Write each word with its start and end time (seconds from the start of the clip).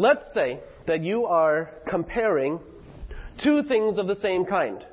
Let's 0.00 0.22
say 0.32 0.60
that 0.86 1.02
you 1.02 1.24
are 1.26 1.70
comparing 1.88 2.60
two 3.42 3.64
things 3.64 3.98
of 3.98 4.06
the 4.06 4.14
same 4.14 4.44
kind. 4.44 4.86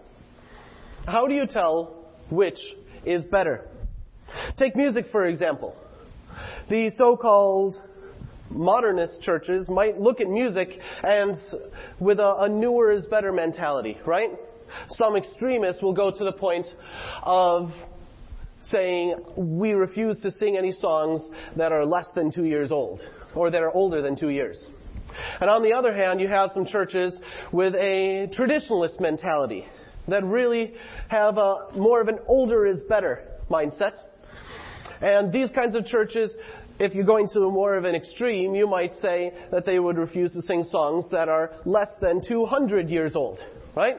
How 1.05 1.28
do 1.28 1.35
you 1.35 1.46
tell 1.46 2.08
which 2.31 2.57
is 3.05 3.23
better? 3.26 3.70
Take 4.57 4.76
music, 4.76 5.05
for 5.12 5.28
example. 5.28 5.76
The 6.71 6.89
so-called 6.97 7.79
modernist 8.49 9.21
churches 9.21 9.70
might 9.70 10.02
look 10.02 10.21
at 10.21 10.27
music 10.27 10.70
and 11.04 11.39
with 11.99 12.19
a, 12.19 12.37
a 12.39 12.49
newer 12.49 12.91
is 12.91 13.05
better 13.05 13.31
mentality, 13.31 13.99
right? 14.07 14.31
Some 14.89 15.15
extremists 15.15 15.83
will 15.83 15.93
go 15.93 16.09
to 16.09 16.23
the 16.23 16.33
point 16.33 16.65
of 17.21 17.69
saying 18.71 19.17
we 19.37 19.73
refuse 19.73 20.19
to 20.21 20.31
sing 20.31 20.57
any 20.57 20.71
songs 20.71 21.21
that 21.57 21.71
are 21.71 21.85
less 21.85 22.07
than 22.15 22.31
two 22.31 22.45
years 22.45 22.71
old 22.71 23.01
or 23.35 23.51
that 23.51 23.61
are 23.61 23.71
older 23.71 24.01
than 24.01 24.15
two 24.15 24.29
years. 24.29 24.65
And 25.39 25.50
on 25.50 25.63
the 25.63 25.73
other 25.73 25.93
hand, 25.93 26.19
you 26.19 26.28
have 26.28 26.51
some 26.54 26.65
churches 26.65 27.18
with 27.51 27.75
a 27.75 28.29
traditionalist 28.37 29.00
mentality 29.00 29.65
that 30.07 30.24
really 30.24 30.74
have 31.07 31.38
a 31.38 31.68
more 31.75 32.02
of 32.02 32.08
an 32.08 32.19
older 32.28 32.66
is 32.66 32.81
better 32.83 33.28
mindset. 33.50 33.94
And 35.02 35.31
these 35.31 35.50
kinds 35.52 35.75
of 35.75 35.86
churches, 35.86 36.33
if 36.80 36.94
you're 36.94 37.05
going 37.05 37.28
to 37.33 37.39
more 37.52 37.75
of 37.75 37.86
an 37.86 37.95
extreme, 37.95 38.55
you 38.55 38.67
might 38.67 38.94
say 39.02 39.33
that 39.52 39.66
they 39.66 39.80
would 39.80 39.97
refuse 39.97 40.33
to 40.33 40.41
sing 40.41 40.64
songs 40.64 41.05
that 41.11 41.30
are 41.30 41.52
less 41.66 41.89
than 42.02 42.25
200 42.25 42.89
years 42.89 43.16
old, 43.16 43.39
right? 43.75 43.97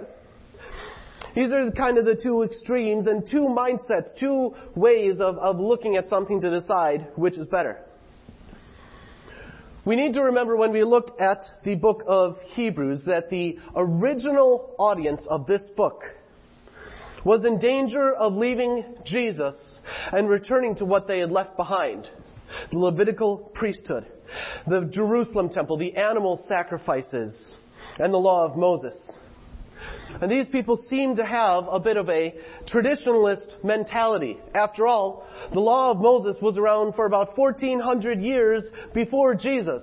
These 1.34 1.52
are 1.52 1.70
kind 1.72 1.98
of 1.98 2.06
the 2.06 2.18
two 2.20 2.42
extremes 2.42 3.06
and 3.06 3.26
two 3.30 3.42
mindsets, 3.42 4.08
two 4.18 4.54
ways 4.74 5.20
of, 5.20 5.36
of 5.36 5.58
looking 5.58 5.96
at 5.96 6.06
something 6.06 6.40
to 6.40 6.50
decide 6.50 7.08
which 7.16 7.36
is 7.36 7.46
better. 7.48 7.78
We 9.86 9.94
need 9.94 10.14
to 10.14 10.22
remember 10.22 10.56
when 10.56 10.72
we 10.72 10.82
look 10.82 11.20
at 11.20 11.44
the 11.62 11.76
book 11.76 12.02
of 12.08 12.38
Hebrews 12.40 13.04
that 13.06 13.30
the 13.30 13.56
original 13.76 14.74
audience 14.80 15.24
of 15.30 15.46
this 15.46 15.62
book 15.76 16.02
was 17.24 17.44
in 17.44 17.60
danger 17.60 18.12
of 18.12 18.34
leaving 18.34 18.84
Jesus 19.04 19.54
and 20.10 20.28
returning 20.28 20.74
to 20.76 20.84
what 20.84 21.06
they 21.06 21.20
had 21.20 21.30
left 21.30 21.56
behind. 21.56 22.10
The 22.72 22.78
Levitical 22.80 23.52
priesthood, 23.54 24.06
the 24.66 24.86
Jerusalem 24.92 25.50
temple, 25.50 25.76
the 25.76 25.94
animal 25.94 26.44
sacrifices, 26.48 27.56
and 28.00 28.12
the 28.12 28.18
law 28.18 28.44
of 28.44 28.56
Moses. 28.56 28.96
And 30.20 30.30
these 30.30 30.48
people 30.48 30.76
seem 30.88 31.16
to 31.16 31.24
have 31.24 31.64
a 31.70 31.80
bit 31.80 31.96
of 31.96 32.08
a 32.08 32.34
traditionalist 32.66 33.62
mentality. 33.64 34.38
After 34.54 34.86
all, 34.86 35.26
the 35.52 35.60
law 35.60 35.90
of 35.90 35.98
Moses 35.98 36.36
was 36.40 36.56
around 36.56 36.94
for 36.94 37.06
about 37.06 37.36
1400 37.36 38.22
years 38.22 38.64
before 38.94 39.34
Jesus. 39.34 39.82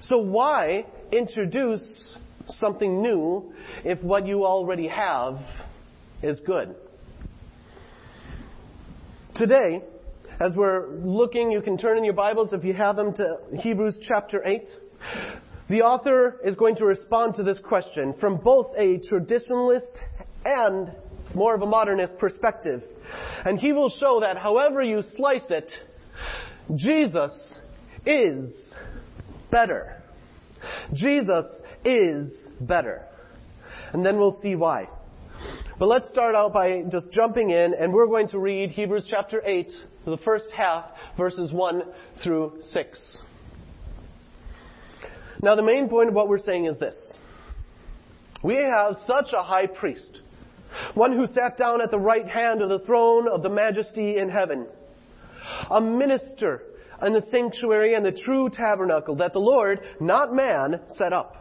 So 0.00 0.18
why 0.18 0.86
introduce 1.12 2.16
something 2.58 3.02
new 3.02 3.52
if 3.84 4.02
what 4.02 4.26
you 4.26 4.44
already 4.44 4.88
have 4.88 5.38
is 6.22 6.38
good? 6.46 6.74
Today, 9.34 9.82
as 10.40 10.52
we're 10.54 10.88
looking, 10.88 11.50
you 11.50 11.60
can 11.60 11.76
turn 11.76 11.98
in 11.98 12.04
your 12.04 12.14
Bibles 12.14 12.52
if 12.52 12.64
you 12.64 12.74
have 12.74 12.96
them 12.96 13.12
to 13.14 13.36
Hebrews 13.54 13.98
chapter 14.00 14.42
8. 14.44 14.68
The 15.68 15.82
author 15.82 16.40
is 16.44 16.54
going 16.54 16.76
to 16.76 16.86
respond 16.86 17.34
to 17.34 17.42
this 17.42 17.58
question 17.58 18.14
from 18.18 18.38
both 18.38 18.72
a 18.76 19.00
traditionalist 19.00 19.98
and 20.44 20.92
more 21.34 21.54
of 21.54 21.60
a 21.60 21.66
modernist 21.66 22.16
perspective. 22.18 22.82
And 23.44 23.58
he 23.58 23.72
will 23.72 23.90
show 23.90 24.20
that 24.20 24.38
however 24.38 24.82
you 24.82 25.02
slice 25.16 25.50
it, 25.50 25.70
Jesus 26.74 27.32
is 28.06 28.50
better. 29.50 30.02
Jesus 30.94 31.44
is 31.84 32.48
better. 32.62 33.04
And 33.92 34.04
then 34.04 34.18
we'll 34.18 34.38
see 34.40 34.54
why. 34.54 34.88
But 35.78 35.86
let's 35.86 36.08
start 36.08 36.34
out 36.34 36.54
by 36.54 36.82
just 36.90 37.12
jumping 37.12 37.50
in 37.50 37.74
and 37.74 37.92
we're 37.92 38.06
going 38.06 38.28
to 38.28 38.38
read 38.38 38.70
Hebrews 38.70 39.06
chapter 39.08 39.42
8, 39.44 39.70
the 40.06 40.16
first 40.24 40.46
half, 40.56 40.86
verses 41.18 41.52
1 41.52 41.82
through 42.22 42.58
6. 42.62 43.18
Now, 45.42 45.54
the 45.54 45.62
main 45.62 45.88
point 45.88 46.08
of 46.08 46.14
what 46.14 46.28
we're 46.28 46.38
saying 46.38 46.66
is 46.66 46.78
this. 46.78 46.96
We 48.42 48.56
have 48.56 48.96
such 49.06 49.32
a 49.32 49.42
high 49.42 49.66
priest, 49.66 50.20
one 50.94 51.12
who 51.12 51.26
sat 51.26 51.56
down 51.56 51.80
at 51.80 51.90
the 51.90 51.98
right 51.98 52.26
hand 52.26 52.62
of 52.62 52.68
the 52.68 52.80
throne 52.80 53.28
of 53.28 53.42
the 53.42 53.48
majesty 53.48 54.18
in 54.18 54.28
heaven, 54.28 54.66
a 55.70 55.80
minister 55.80 56.62
in 57.02 57.12
the 57.12 57.22
sanctuary 57.30 57.94
and 57.94 58.04
the 58.04 58.12
true 58.12 58.48
tabernacle 58.48 59.16
that 59.16 59.32
the 59.32 59.40
Lord, 59.40 59.80
not 60.00 60.34
man, 60.34 60.80
set 60.96 61.12
up. 61.12 61.38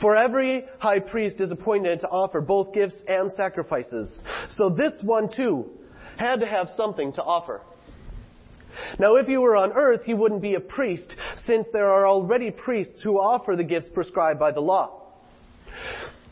For 0.00 0.16
every 0.16 0.64
high 0.78 1.00
priest 1.00 1.40
is 1.40 1.50
appointed 1.50 2.00
to 2.00 2.08
offer 2.08 2.40
both 2.40 2.74
gifts 2.74 2.96
and 3.08 3.30
sacrifices. 3.32 4.10
So 4.50 4.68
this 4.68 4.92
one 5.02 5.28
too 5.34 5.70
had 6.16 6.40
to 6.40 6.46
have 6.46 6.68
something 6.76 7.12
to 7.14 7.22
offer. 7.22 7.62
Now, 8.98 9.16
if 9.16 9.28
you 9.28 9.40
were 9.40 9.56
on 9.56 9.72
earth, 9.72 10.02
he 10.04 10.14
wouldn't 10.14 10.42
be 10.42 10.54
a 10.54 10.60
priest, 10.60 11.14
since 11.46 11.66
there 11.72 11.88
are 11.88 12.06
already 12.06 12.50
priests 12.50 13.00
who 13.02 13.18
offer 13.18 13.56
the 13.56 13.64
gifts 13.64 13.88
prescribed 13.92 14.38
by 14.38 14.52
the 14.52 14.60
law. 14.60 15.00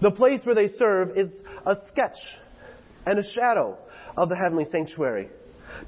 The 0.00 0.10
place 0.10 0.40
where 0.44 0.54
they 0.54 0.68
serve 0.68 1.16
is 1.16 1.32
a 1.66 1.76
sketch 1.88 2.18
and 3.06 3.18
a 3.18 3.32
shadow 3.32 3.76
of 4.16 4.28
the 4.28 4.36
heavenly 4.36 4.64
sanctuary. 4.64 5.28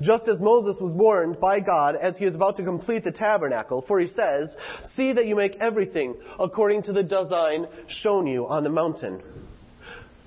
Just 0.00 0.28
as 0.28 0.40
Moses 0.40 0.76
was 0.80 0.92
warned 0.94 1.40
by 1.40 1.60
God 1.60 1.96
as 1.96 2.16
he 2.16 2.24
was 2.24 2.34
about 2.34 2.56
to 2.56 2.64
complete 2.64 3.04
the 3.04 3.10
tabernacle, 3.10 3.84
for 3.86 4.00
he 4.00 4.08
says, 4.08 4.54
See 4.96 5.12
that 5.12 5.26
you 5.26 5.36
make 5.36 5.56
everything 5.60 6.14
according 6.38 6.82
to 6.84 6.92
the 6.92 7.02
design 7.02 7.66
shown 7.88 8.26
you 8.26 8.46
on 8.46 8.62
the 8.62 8.70
mountain. 8.70 9.22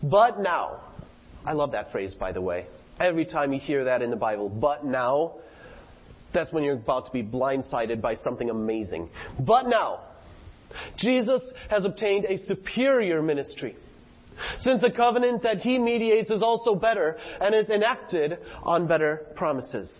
But 0.02 0.40
now, 0.40 0.82
I 1.46 1.54
love 1.54 1.72
that 1.72 1.92
phrase 1.92 2.14
by 2.14 2.32
the 2.32 2.42
way. 2.42 2.68
Every 3.00 3.26
time 3.26 3.54
you 3.54 3.60
hear 3.60 3.86
that 3.86 4.02
in 4.02 4.10
the 4.10 4.16
Bible, 4.16 4.50
but 4.50 4.86
now, 4.86 5.36
that's 6.34 6.52
when 6.52 6.64
you're 6.64 6.76
about 6.76 7.06
to 7.06 7.12
be 7.12 7.24
blindsided 7.24 8.02
by 8.02 8.16
something 8.16 8.50
amazing. 8.50 9.10
But 9.40 9.68
now, 9.68 10.02
Jesus 10.98 11.42
has 11.70 11.86
obtained 11.86 12.26
a 12.26 12.38
superior 12.38 13.22
ministry. 13.22 13.76
Since 14.60 14.82
the 14.82 14.92
covenant 14.92 15.44
that 15.44 15.58
he 15.58 15.78
mediates 15.78 16.30
is 16.30 16.42
also 16.42 16.76
better 16.76 17.18
and 17.40 17.54
is 17.54 17.70
enacted 17.70 18.40
on 18.64 18.88
better 18.88 19.28
promises. 19.36 19.92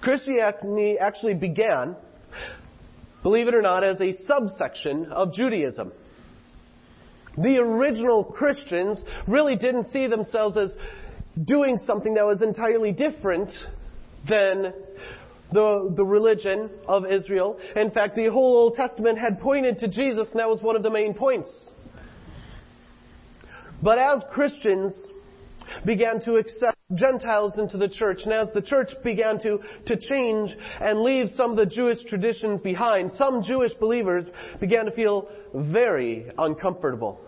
Christianity 0.00 0.96
actually 1.00 1.34
began, 1.34 1.96
believe 3.22 3.48
it 3.48 3.54
or 3.54 3.62
not, 3.62 3.84
as 3.84 4.00
a 4.00 4.12
subsection 4.26 5.06
of 5.12 5.32
Judaism. 5.32 5.92
The 7.36 7.58
original 7.58 8.24
Christians 8.24 8.98
really 9.26 9.56
didn't 9.56 9.90
see 9.90 10.06
themselves 10.06 10.56
as 10.56 10.70
doing 11.44 11.76
something 11.76 12.14
that 12.14 12.26
was 12.26 12.42
entirely 12.42 12.92
different 12.92 13.50
than 14.28 14.72
the, 15.52 15.92
the 15.94 16.04
religion 16.04 16.70
of 16.86 17.06
Israel. 17.06 17.58
In 17.76 17.90
fact, 17.90 18.16
the 18.16 18.26
whole 18.26 18.56
Old 18.56 18.74
Testament 18.74 19.18
had 19.18 19.40
pointed 19.40 19.78
to 19.80 19.88
Jesus, 19.88 20.28
and 20.30 20.40
that 20.40 20.48
was 20.48 20.60
one 20.60 20.76
of 20.76 20.82
the 20.82 20.90
main 20.90 21.14
points. 21.14 21.50
But 23.82 23.98
as 23.98 24.22
Christians 24.32 24.96
began 25.84 26.20
to 26.22 26.36
accept 26.36 26.76
Gentiles 26.94 27.54
into 27.58 27.76
the 27.76 27.88
church, 27.88 28.20
and 28.24 28.32
as 28.32 28.48
the 28.54 28.62
church 28.62 28.90
began 29.02 29.38
to, 29.40 29.60
to 29.86 29.96
change 29.96 30.56
and 30.80 31.02
leave 31.02 31.30
some 31.36 31.50
of 31.50 31.56
the 31.56 31.66
Jewish 31.66 32.02
traditions 32.04 32.60
behind, 32.60 33.12
some 33.16 33.42
Jewish 33.42 33.72
believers 33.74 34.24
began 34.60 34.86
to 34.86 34.90
feel 34.92 35.28
very 35.54 36.30
uncomfortable. 36.38 37.20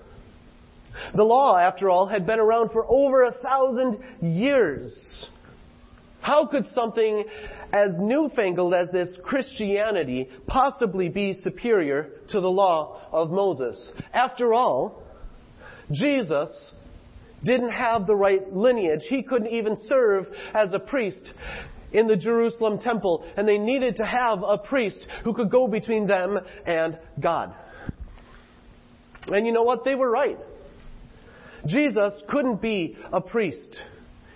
The 1.15 1.25
law, 1.25 1.59
after 1.59 1.91
all, 1.91 2.07
had 2.07 2.27
been 2.27 2.41
around 2.41 2.71
for 2.71 2.87
over 2.89 3.25
a 3.25 3.33
thousand 3.33 3.99
years. 4.23 5.29
How 6.27 6.45
could 6.45 6.67
something 6.75 7.25
as 7.73 7.91
newfangled 8.01 8.75
as 8.75 8.89
this 8.91 9.17
Christianity 9.23 10.29
possibly 10.49 11.09
be 11.09 11.39
superior 11.45 12.11
to 12.31 12.41
the 12.41 12.51
law 12.51 13.01
of 13.13 13.31
Moses? 13.31 13.93
After 14.13 14.53
all, 14.53 15.05
Jesus 15.93 16.49
didn't 17.45 17.71
have 17.71 18.09
the 18.09 18.17
right 18.17 18.53
lineage. 18.53 19.03
He 19.09 19.23
couldn't 19.23 19.53
even 19.53 19.77
serve 19.89 20.27
as 20.53 20.73
a 20.73 20.81
priest 20.81 21.33
in 21.93 22.09
the 22.09 22.17
Jerusalem 22.17 22.81
temple, 22.81 23.25
and 23.37 23.47
they 23.47 23.59
needed 23.59 23.95
to 23.97 24.05
have 24.05 24.43
a 24.43 24.59
priest 24.59 24.99
who 25.23 25.33
could 25.33 25.49
go 25.49 25.69
between 25.69 26.09
them 26.09 26.41
and 26.67 26.99
God. 27.21 27.55
And 29.29 29.47
you 29.47 29.53
know 29.53 29.63
what? 29.63 29.85
They 29.85 29.95
were 29.95 30.11
right. 30.11 30.39
Jesus 31.67 32.15
couldn't 32.29 32.61
be 32.61 32.97
a 33.13 33.21
priest. 33.21 33.79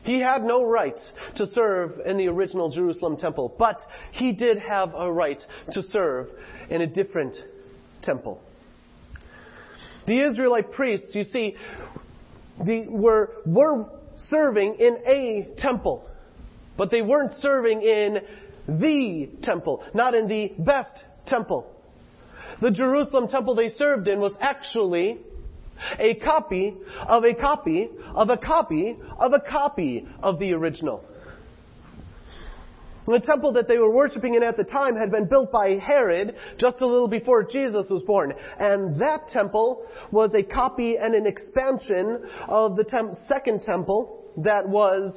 He 0.03 0.21
had 0.21 0.43
no 0.43 0.65
right 0.65 0.99
to 1.37 1.47
serve 1.55 2.01
in 2.07 2.17
the 2.17 2.29
original 2.29 2.71
Jerusalem 2.71 3.17
temple, 3.17 3.55
but 3.59 3.79
he 4.13 4.33
did 4.33 4.59
have 4.59 4.95
a 4.95 5.13
right 5.13 5.43
to 5.73 5.83
serve 5.83 6.29
in 6.71 6.81
a 6.81 6.87
different 6.87 7.37
temple. 8.03 8.41
The 10.07 10.27
Israelite 10.27 10.73
priests, 10.73 11.15
you 11.15 11.25
see, 11.33 11.57
the, 12.65 12.87
were, 12.89 13.31
were 13.45 13.87
serving 14.17 14.77
in 14.77 14.97
a 15.07 15.49
temple, 15.59 16.09
but 16.77 16.91
they 16.91 17.03
weren't 17.03 17.35
serving 17.41 17.83
in 17.83 18.19
the 18.69 19.29
temple, 19.43 19.85
not 19.95 20.15
in 20.15 20.29
the 20.29 20.53
best 20.59 21.05
temple. 21.27 21.67
The 22.61 22.71
Jerusalem 22.71 23.29
temple 23.29 23.55
they 23.55 23.69
served 23.69 24.09
in 24.09 24.21
was 24.21 24.35
actually 24.41 25.19
a 25.99 26.15
copy 26.15 26.77
of 27.07 27.25
a 27.25 27.35
copy 27.35 27.89
of 28.15 28.31
a 28.31 28.37
copy 28.37 28.97
of 29.19 29.33
a 29.33 29.41
copy 29.41 30.07
of 30.23 30.39
the 30.39 30.53
original. 30.53 31.05
The 33.07 33.19
temple 33.19 33.53
that 33.55 33.67
they 33.67 33.79
were 33.79 33.91
worshiping 33.91 34.35
in 34.35 34.43
at 34.43 34.57
the 34.57 34.65
time 34.65 34.95
had 34.95 35.11
been 35.11 35.25
built 35.25 35.51
by 35.51 35.71
Herod 35.71 36.37
just 36.59 36.81
a 36.81 36.87
little 36.87 37.09
before 37.09 37.43
Jesus 37.43 37.87
was 37.91 38.03
born. 38.03 38.35
And 38.59 39.01
that 39.01 39.27
temple 39.29 39.85
was 40.13 40.35
a 40.35 40.43
copy 40.45 40.97
and 40.97 41.15
an 41.15 41.27
expansion 41.27 42.29
of 42.47 42.77
the 42.77 43.17
second 43.27 43.63
temple 43.63 44.33
that 44.37 44.69
was 44.69 45.13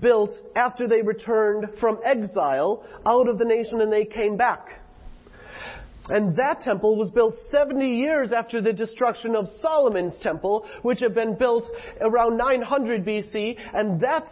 built 0.00 0.30
after 0.54 0.86
they 0.86 1.02
returned 1.02 1.66
from 1.80 1.98
exile 2.04 2.84
out 3.04 3.28
of 3.28 3.38
the 3.38 3.44
nation 3.44 3.80
and 3.80 3.92
they 3.92 4.04
came 4.04 4.36
back. 4.36 4.81
And 6.08 6.36
that 6.36 6.60
temple 6.60 6.96
was 6.96 7.10
built 7.10 7.34
70 7.52 7.88
years 7.88 8.32
after 8.32 8.60
the 8.60 8.72
destruction 8.72 9.36
of 9.36 9.48
Solomon's 9.60 10.14
temple, 10.20 10.66
which 10.82 11.00
had 11.00 11.14
been 11.14 11.36
built 11.36 11.64
around 12.00 12.36
900 12.36 13.04
BC, 13.04 13.56
and 13.72 14.00
that 14.00 14.26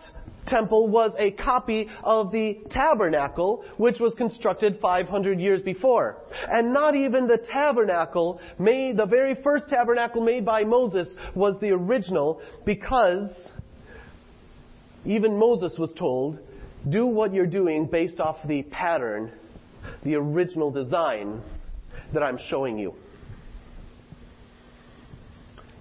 temple 0.46 0.88
was 0.88 1.12
a 1.18 1.30
copy 1.30 1.88
of 2.02 2.32
the 2.32 2.58
tabernacle, 2.70 3.64
which 3.76 4.00
was 4.00 4.14
constructed 4.14 4.78
500 4.80 5.38
years 5.38 5.62
before. 5.62 6.16
And 6.50 6.72
not 6.72 6.96
even 6.96 7.28
the 7.28 7.38
tabernacle 7.38 8.40
made, 8.58 8.96
the 8.96 9.06
very 9.06 9.36
first 9.42 9.68
tabernacle 9.68 10.22
made 10.22 10.44
by 10.44 10.64
Moses 10.64 11.08
was 11.36 11.54
the 11.60 11.70
original, 11.70 12.40
because 12.66 13.30
even 15.04 15.38
Moses 15.38 15.76
was 15.78 15.92
told, 15.96 16.40
do 16.88 17.06
what 17.06 17.32
you're 17.32 17.46
doing 17.46 17.86
based 17.86 18.18
off 18.18 18.38
the 18.46 18.62
pattern, 18.64 19.30
the 20.02 20.16
original 20.16 20.70
design 20.72 21.42
that 22.12 22.22
I'm 22.22 22.38
showing 22.48 22.78
you. 22.78 22.94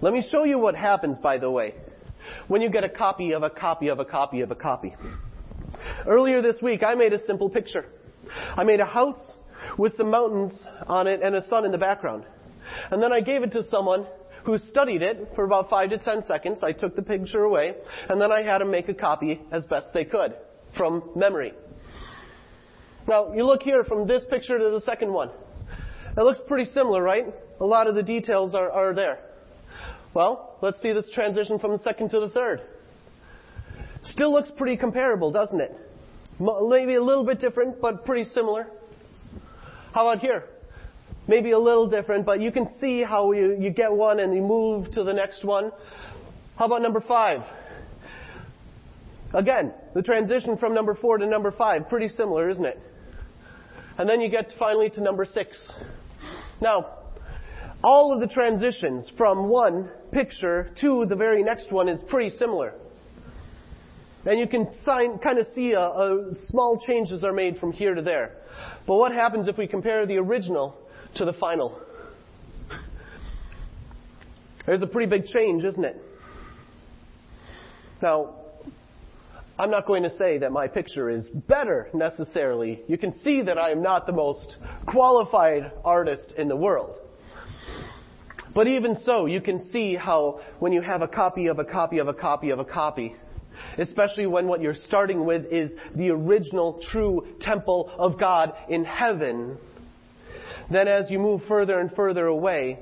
Let 0.02 0.14
me 0.14 0.26
show 0.32 0.46
you 0.46 0.58
what 0.60 0.76
happens, 0.76 1.18
by 1.18 1.38
the 1.38 1.52
way, 1.52 1.76
when 2.48 2.62
you 2.62 2.70
get 2.70 2.84
a 2.84 2.90
copy 2.90 3.34
of 3.34 3.44
a 3.44 3.50
copy 3.50 3.90
of 3.90 4.00
a 4.00 4.06
copy 4.06 4.42
of 4.42 4.52
a 4.52 4.56
copy. 4.56 4.96
Earlier 6.08 6.42
this 6.42 6.62
week, 6.62 6.84
I 6.84 6.96
made 6.96 7.14
a 7.14 7.26
simple 7.26 7.50
picture. 7.50 7.86
I 8.56 8.64
made 8.64 8.80
a 8.80 8.86
house 8.86 9.20
with 9.78 9.96
some 9.98 10.10
mountains 10.10 10.54
on 10.88 11.08
it 11.08 11.22
and 11.22 11.36
a 11.36 11.48
sun 11.50 11.66
in 11.66 11.72
the 11.72 11.78
background. 11.78 12.26
And 12.92 13.02
then 13.04 13.12
I 13.12 13.22
gave 13.22 13.44
it 13.44 13.52
to 13.54 13.68
someone 13.70 14.06
who 14.46 14.58
studied 14.58 15.02
it 15.02 15.32
for 15.36 15.44
about 15.44 15.70
five 15.70 15.90
to 15.90 15.98
ten 15.98 16.24
seconds. 16.28 16.60
I 16.64 16.72
took 16.72 16.96
the 16.96 17.02
picture 17.02 17.44
away, 17.44 17.76
and 18.08 18.22
then 18.22 18.32
I 18.32 18.42
had 18.42 18.60
them 18.60 18.72
make 18.72 18.88
a 18.88 18.94
copy 18.94 19.42
as 19.52 19.66
best 19.66 19.88
they 19.94 20.06
could 20.06 20.36
from 20.78 21.12
memory. 21.16 21.54
Now, 23.08 23.34
you 23.34 23.46
look 23.46 23.64
here 23.64 23.84
from 23.84 24.08
this 24.08 24.24
picture 24.30 24.58
to 24.58 24.70
the 24.70 24.82
second 24.82 25.12
one. 25.12 25.32
It 26.20 26.24
looks 26.24 26.42
pretty 26.50 26.70
similar, 26.74 27.02
right? 27.02 27.34
A 27.62 27.66
lot 27.66 27.88
of 27.88 27.96
the 27.96 28.04
details 28.04 28.54
are, 28.54 28.70
are 28.70 28.94
there. 28.94 29.20
Well, 30.14 30.58
let's 30.62 30.82
see 30.82 30.92
this 30.92 31.10
transition 31.14 31.60
from 31.60 31.72
the 31.72 31.80
second 31.80 32.10
to 32.10 32.20
the 32.20 32.28
third. 32.28 32.62
Still 34.04 34.34
looks 34.34 34.50
pretty 34.58 34.76
comparable, 34.76 35.32
doesn't 35.32 35.62
it? 35.62 35.74
Maybe 36.38 36.96
a 36.96 37.02
little 37.02 37.24
bit 37.24 37.40
different, 37.40 37.80
but 37.80 38.04
pretty 38.04 38.30
similar. 38.32 38.68
How 39.94 40.10
about 40.10 40.20
here? 40.20 40.44
Maybe 41.30 41.52
a 41.52 41.60
little 41.60 41.88
different, 41.88 42.26
but 42.26 42.42
you 42.42 42.52
can 42.52 42.68
see 42.82 43.02
how 43.02 43.32
you, 43.32 43.56
you 43.58 43.70
get 43.70 43.94
one 43.94 44.20
and 44.20 44.36
you 44.36 44.42
move 44.42 44.92
to 44.92 45.06
the 45.06 45.14
next 45.14 45.46
one. 45.46 45.72
How 46.58 46.66
about 46.66 46.82
number 46.82 47.00
five? 47.00 47.44
Again, 49.34 49.74
the 49.96 50.02
transition 50.02 50.58
from 50.58 50.74
number 50.74 50.96
four 50.96 51.18
to 51.18 51.26
number 51.26 51.52
five, 51.52 51.88
pretty 51.88 52.10
similar, 52.10 52.50
isn't 52.50 52.66
it? 52.66 52.78
And 53.98 54.10
then 54.10 54.20
you 54.20 54.30
get 54.30 54.54
finally 54.60 54.90
to 54.92 55.02
number 55.02 55.26
six. 55.26 55.58
Now, 56.62 56.98
all 57.84 58.14
of 58.14 58.20
the 58.20 58.28
transitions 58.28 59.10
from 59.18 59.48
one 59.48 59.90
picture 60.12 60.72
to 60.82 61.06
the 61.08 61.16
very 61.16 61.44
next 61.44 61.72
one 61.72 61.88
is 61.88 62.02
pretty 62.10 62.36
similar. 62.38 62.74
And 64.26 64.38
you 64.38 64.48
can 64.48 64.68
sign, 64.84 65.18
kind 65.20 65.40
of 65.40 65.48
see 65.56 65.72
a, 65.72 65.80
a 65.80 66.32
small 66.48 66.84
changes 66.86 67.24
are 67.24 67.32
made 67.32 67.58
from 67.58 67.72
here 67.72 67.96
to 67.96 68.02
there. 68.02 68.36
But 68.86 68.96
what 68.96 69.14
happens 69.14 69.48
if 69.48 69.58
we 69.58 69.66
compare 69.66 70.06
the 70.06 70.18
original 70.18 70.76
to 71.16 71.26
the 71.26 71.34
final? 71.34 71.80
There's 74.66 74.82
a 74.82 74.88
pretty 74.88 75.10
big 75.10 75.26
change, 75.26 75.64
isn't 75.64 75.84
it? 75.86 75.96
Now, 78.02 78.36
I'm 79.60 79.70
not 79.70 79.86
going 79.86 80.04
to 80.04 80.10
say 80.10 80.38
that 80.38 80.54
my 80.54 80.70
picture 80.70 81.10
is 81.10 81.26
better 81.50 81.90
necessarily. 81.94 82.80
You 82.88 82.98
can 82.98 83.20
see 83.26 83.42
that 83.42 83.58
I 83.58 83.72
am 83.72 83.84
not 83.84 84.06
the 84.06 84.14
most 84.14 84.56
qualified 84.88 85.74
artist 85.84 86.34
in 86.38 86.48
the 86.48 86.56
world. 86.56 86.96
But 88.56 88.68
even 88.68 88.98
so, 89.04 89.26
you 89.26 89.42
can 89.42 89.70
see 89.70 89.96
how 89.96 90.40
when 90.60 90.72
you 90.72 90.80
have 90.80 91.02
a 91.02 91.10
copy 91.10 91.48
of 91.48 91.60
a 91.60 91.66
copy 91.66 91.98
of 91.98 92.08
a 92.08 92.14
copy 92.14 92.52
of 92.52 92.60
a 92.60 92.64
copy, 92.64 93.18
especially 93.78 94.28
when 94.28 94.48
what 94.48 94.62
you're 94.62 94.78
starting 94.88 95.26
with 95.26 95.46
is 95.52 95.72
the 95.94 96.10
original 96.10 96.82
true 96.90 97.28
temple 97.42 97.92
of 98.00 98.18
God 98.18 98.54
in 98.70 98.86
heaven, 98.86 99.58
then 100.72 100.88
as 100.88 101.12
you 101.12 101.20
move 101.20 101.42
further 101.50 101.82
and 101.82 101.94
further 101.98 102.28
away, 102.28 102.80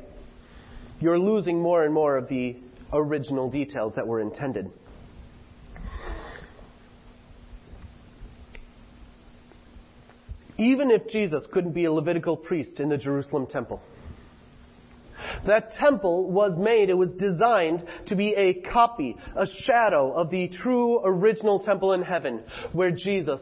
you're 0.99 1.19
losing 1.19 1.59
more 1.59 1.83
and 1.83 1.93
more 1.93 2.17
of 2.17 2.29
the 2.29 2.55
original 2.93 3.49
details 3.49 3.93
that 3.95 4.05
were 4.05 4.21
intended. 4.21 4.71
Even 10.57 10.89
if 10.91 11.07
Jesus 11.09 11.45
couldn't 11.51 11.73
be 11.73 11.85
a 11.85 11.91
Levitical 11.91 12.35
priest 12.35 12.79
in 12.79 12.89
the 12.89 12.97
Jerusalem 12.97 13.45
temple, 13.47 13.81
that 15.45 15.73
temple 15.73 16.31
was 16.31 16.57
made, 16.57 16.89
it 16.89 16.97
was 16.97 17.11
designed 17.13 17.83
to 18.07 18.15
be 18.15 18.33
a 18.35 18.53
copy, 18.71 19.15
a 19.35 19.45
shadow 19.63 20.11
of 20.13 20.29
the 20.29 20.47
true 20.47 21.01
original 21.03 21.59
temple 21.59 21.93
in 21.93 22.01
heaven 22.01 22.43
where 22.71 22.91
Jesus 22.91 23.41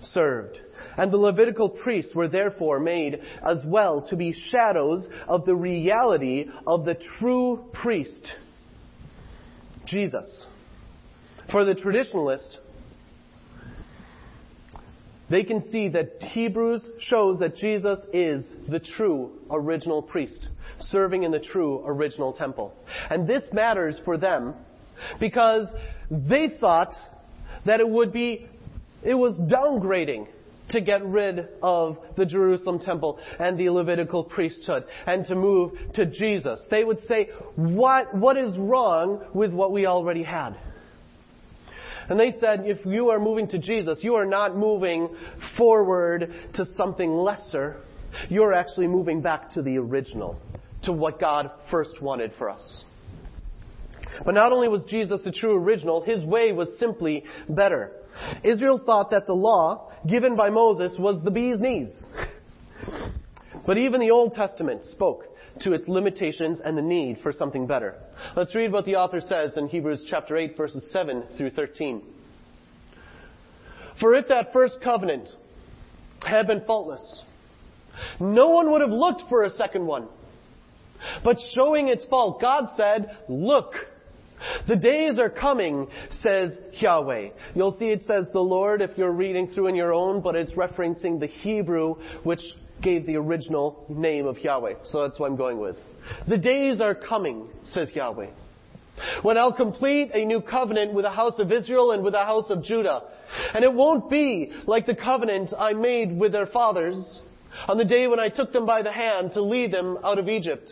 served. 0.00 0.58
And 0.96 1.10
the 1.10 1.16
Levitical 1.16 1.70
priests 1.70 2.14
were 2.14 2.28
therefore 2.28 2.78
made 2.78 3.20
as 3.48 3.58
well 3.64 4.02
to 4.08 4.16
be 4.16 4.34
shadows 4.50 5.08
of 5.26 5.46
the 5.46 5.54
reality 5.54 6.46
of 6.66 6.84
the 6.84 6.96
true 7.18 7.64
priest, 7.72 8.30
Jesus. 9.86 10.46
For 11.50 11.64
the 11.64 11.74
traditionalist, 11.74 12.58
they 15.32 15.44
can 15.44 15.66
see 15.70 15.88
that 15.88 16.18
Hebrews 16.20 16.82
shows 16.98 17.38
that 17.38 17.56
Jesus 17.56 17.98
is 18.12 18.44
the 18.68 18.78
true 18.78 19.32
original 19.50 20.02
priest, 20.02 20.48
serving 20.78 21.22
in 21.22 21.30
the 21.30 21.38
true 21.40 21.82
original 21.86 22.34
temple. 22.34 22.74
And 23.08 23.26
this 23.26 23.42
matters 23.50 23.98
for 24.04 24.18
them 24.18 24.54
because 25.18 25.68
they 26.10 26.52
thought 26.60 26.92
that 27.64 27.80
it 27.80 27.88
would 27.88 28.12
be, 28.12 28.46
it 29.02 29.14
was 29.14 29.34
downgrading 29.50 30.28
to 30.68 30.80
get 30.82 31.02
rid 31.04 31.48
of 31.62 31.96
the 32.16 32.26
Jerusalem 32.26 32.78
temple 32.78 33.18
and 33.38 33.58
the 33.58 33.70
Levitical 33.70 34.24
priesthood 34.24 34.84
and 35.06 35.26
to 35.26 35.34
move 35.34 35.72
to 35.94 36.04
Jesus. 36.04 36.60
They 36.70 36.84
would 36.84 37.00
say, 37.08 37.30
what, 37.56 38.14
what 38.14 38.36
is 38.36 38.56
wrong 38.58 39.24
with 39.32 39.52
what 39.52 39.72
we 39.72 39.86
already 39.86 40.24
had? 40.24 40.56
And 42.08 42.18
they 42.18 42.32
said, 42.40 42.64
if 42.66 42.84
you 42.84 43.10
are 43.10 43.20
moving 43.20 43.48
to 43.48 43.58
Jesus, 43.58 43.98
you 44.02 44.14
are 44.14 44.26
not 44.26 44.56
moving 44.56 45.08
forward 45.56 46.32
to 46.54 46.64
something 46.76 47.10
lesser. 47.12 47.76
You're 48.28 48.52
actually 48.52 48.88
moving 48.88 49.22
back 49.22 49.50
to 49.54 49.62
the 49.62 49.78
original, 49.78 50.38
to 50.82 50.92
what 50.92 51.20
God 51.20 51.50
first 51.70 52.02
wanted 52.02 52.32
for 52.38 52.50
us. 52.50 52.84
But 54.24 54.34
not 54.34 54.52
only 54.52 54.68
was 54.68 54.82
Jesus 54.84 55.20
the 55.24 55.32
true 55.32 55.54
original, 55.56 56.02
his 56.02 56.24
way 56.24 56.52
was 56.52 56.68
simply 56.78 57.24
better. 57.48 57.92
Israel 58.44 58.80
thought 58.84 59.10
that 59.10 59.26
the 59.26 59.32
law 59.32 59.90
given 60.08 60.36
by 60.36 60.50
Moses 60.50 60.92
was 60.98 61.22
the 61.24 61.30
bee's 61.30 61.58
knees. 61.58 61.90
But 63.66 63.78
even 63.78 64.00
the 64.00 64.10
Old 64.10 64.32
Testament 64.32 64.82
spoke 64.90 65.24
to 65.60 65.72
its 65.72 65.86
limitations 65.86 66.60
and 66.64 66.76
the 66.76 66.82
need 66.82 67.18
for 67.22 67.32
something 67.32 67.66
better. 67.66 67.94
Let's 68.36 68.54
read 68.54 68.72
what 68.72 68.84
the 68.84 68.96
author 68.96 69.20
says 69.20 69.56
in 69.56 69.68
Hebrews 69.68 70.06
chapter 70.08 70.36
8 70.36 70.56
verses 70.56 70.88
7 70.90 71.24
through 71.36 71.50
13. 71.50 72.02
For 74.00 74.14
if 74.14 74.28
that 74.28 74.52
first 74.52 74.76
covenant 74.82 75.28
had 76.20 76.46
been 76.46 76.62
faultless, 76.66 77.20
no 78.18 78.50
one 78.50 78.70
would 78.70 78.80
have 78.80 78.90
looked 78.90 79.24
for 79.28 79.44
a 79.44 79.50
second 79.50 79.86
one. 79.86 80.08
But 81.24 81.36
showing 81.54 81.88
its 81.88 82.04
fault, 82.06 82.40
God 82.40 82.66
said, 82.76 83.16
look, 83.28 83.74
the 84.68 84.76
days 84.76 85.18
are 85.18 85.30
coming, 85.30 85.88
says 86.22 86.56
Yahweh. 86.80 87.30
You'll 87.54 87.76
see 87.78 87.86
it 87.86 88.04
says 88.06 88.26
the 88.32 88.40
Lord 88.40 88.82
if 88.82 88.90
you're 88.96 89.12
reading 89.12 89.52
through 89.52 89.68
in 89.68 89.74
your 89.74 89.92
own, 89.92 90.20
but 90.20 90.34
it's 90.34 90.52
referencing 90.52 91.20
the 91.20 91.26
Hebrew, 91.26 91.96
which 92.22 92.40
gave 92.82 93.06
the 93.06 93.16
original 93.16 93.84
name 93.88 94.26
of 94.26 94.38
Yahweh. 94.38 94.74
So 94.84 95.06
that's 95.06 95.18
what 95.18 95.30
I'm 95.30 95.36
going 95.36 95.58
with. 95.58 95.76
The 96.28 96.38
days 96.38 96.80
are 96.80 96.94
coming, 96.94 97.48
says 97.64 97.90
Yahweh, 97.94 98.30
when 99.22 99.38
I'll 99.38 99.52
complete 99.52 100.10
a 100.12 100.24
new 100.24 100.40
covenant 100.40 100.92
with 100.92 101.04
the 101.04 101.10
house 101.10 101.38
of 101.38 101.50
Israel 101.50 101.92
and 101.92 102.02
with 102.02 102.12
the 102.12 102.24
house 102.24 102.50
of 102.50 102.62
Judah. 102.62 103.02
And 103.54 103.64
it 103.64 103.72
won't 103.72 104.10
be 104.10 104.52
like 104.66 104.84
the 104.86 104.94
covenant 104.94 105.52
I 105.56 105.72
made 105.72 106.16
with 106.16 106.32
their 106.32 106.46
fathers, 106.46 107.20
on 107.68 107.78
the 107.78 107.84
day 107.84 108.06
when 108.06 108.20
I 108.20 108.28
took 108.28 108.52
them 108.52 108.66
by 108.66 108.82
the 108.82 108.92
hand 108.92 109.32
to 109.32 109.42
lead 109.42 109.72
them 109.72 109.98
out 110.04 110.18
of 110.18 110.28
Egypt. 110.28 110.70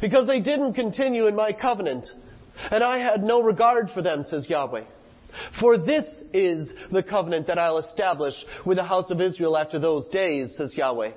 Because 0.00 0.26
they 0.26 0.40
didn't 0.40 0.74
continue 0.74 1.26
in 1.26 1.36
my 1.36 1.52
covenant, 1.52 2.06
and 2.70 2.82
I 2.82 2.98
had 2.98 3.22
no 3.22 3.40
regard 3.40 3.90
for 3.94 4.02
them, 4.02 4.24
says 4.28 4.48
Yahweh. 4.48 4.84
For 5.60 5.78
this 5.78 6.04
is 6.32 6.70
the 6.92 7.02
covenant 7.02 7.46
that 7.46 7.58
I'll 7.58 7.78
establish 7.78 8.34
with 8.64 8.78
the 8.78 8.84
house 8.84 9.10
of 9.10 9.20
Israel 9.20 9.56
after 9.56 9.78
those 9.78 10.06
days, 10.08 10.54
says 10.56 10.76
Yahweh. 10.76 11.12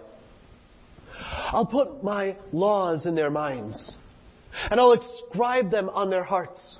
I'll 1.52 1.66
put 1.66 2.04
my 2.04 2.36
laws 2.52 3.06
in 3.06 3.16
their 3.16 3.30
minds, 3.30 3.92
and 4.70 4.80
I'll 4.80 4.94
inscribe 4.94 5.72
them 5.72 5.90
on 5.90 6.10
their 6.10 6.24
hearts. 6.24 6.78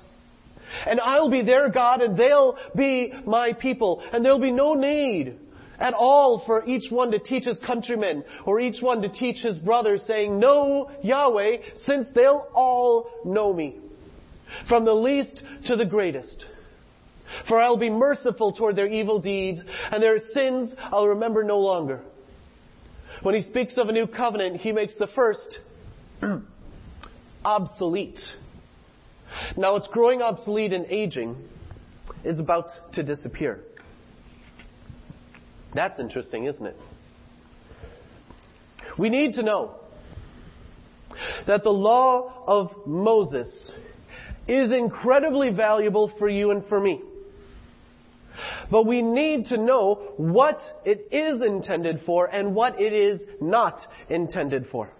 And 0.86 1.00
I'll 1.00 1.30
be 1.30 1.42
their 1.42 1.68
God, 1.68 2.00
and 2.00 2.16
they'll 2.16 2.56
be 2.74 3.12
my 3.26 3.52
people, 3.52 4.02
and 4.12 4.24
there'll 4.24 4.40
be 4.40 4.50
no 4.50 4.74
need 4.74 5.38
at 5.78 5.94
all 5.94 6.42
for 6.46 6.64
each 6.64 6.90
one 6.90 7.10
to 7.10 7.18
teach 7.18 7.44
his 7.44 7.58
countrymen 7.66 8.24
or 8.46 8.60
each 8.60 8.80
one 8.80 9.02
to 9.02 9.08
teach 9.08 9.42
his 9.42 9.58
brothers 9.58 10.02
saying, 10.06 10.38
Know 10.38 10.90
Yahweh, 11.02 11.56
since 11.84 12.06
they'll 12.14 12.46
all 12.54 13.10
know 13.24 13.52
me. 13.52 13.76
From 14.68 14.84
the 14.84 14.94
least 14.94 15.42
to 15.66 15.76
the 15.76 15.84
greatest. 15.84 16.46
For 17.48 17.60
I'll 17.60 17.76
be 17.76 17.90
merciful 17.90 18.52
toward 18.52 18.76
their 18.76 18.86
evil 18.86 19.20
deeds, 19.20 19.60
and 19.90 20.02
their 20.02 20.18
sins 20.32 20.74
I'll 20.78 21.08
remember 21.08 21.42
no 21.44 21.58
longer. 21.58 22.00
When 23.22 23.34
he 23.34 23.42
speaks 23.42 23.76
of 23.76 23.88
a 23.88 23.92
new 23.92 24.06
covenant, 24.06 24.60
he 24.60 24.72
makes 24.72 24.94
the 24.98 25.06
first 25.06 25.58
obsolete. 27.44 28.18
Now, 29.56 29.74
what's 29.74 29.88
growing 29.88 30.22
obsolete 30.22 30.72
and 30.72 30.86
aging 30.86 31.36
is 32.24 32.38
about 32.38 32.70
to 32.94 33.02
disappear. 33.02 33.60
That's 35.74 35.98
interesting, 35.98 36.44
isn't 36.44 36.66
it? 36.66 36.76
We 38.98 39.08
need 39.08 39.34
to 39.34 39.42
know 39.42 39.76
that 41.46 41.62
the 41.62 41.70
law 41.70 42.44
of 42.46 42.86
Moses 42.86 43.70
is 44.48 44.70
incredibly 44.70 45.50
valuable 45.50 46.12
for 46.18 46.28
you 46.28 46.50
and 46.50 46.66
for 46.66 46.80
me. 46.80 47.00
But 48.70 48.86
we 48.86 49.02
need 49.02 49.46
to 49.46 49.56
know 49.56 50.14
what 50.16 50.60
it 50.84 51.08
is 51.10 51.42
intended 51.42 52.02
for 52.06 52.26
and 52.26 52.54
what 52.54 52.80
it 52.80 52.92
is 52.92 53.20
not 53.40 53.80
intended 54.08 54.66
for. 54.70 54.90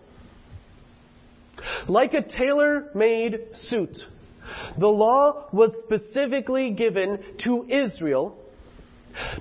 Like 1.89 2.15
a 2.15 2.23
tailor-made 2.23 3.39
suit, 3.55 3.97
the 4.79 4.89
law 4.89 5.49
was 5.53 5.71
specifically 5.85 6.71
given 6.71 7.19
to 7.45 7.65
Israel, 7.69 8.39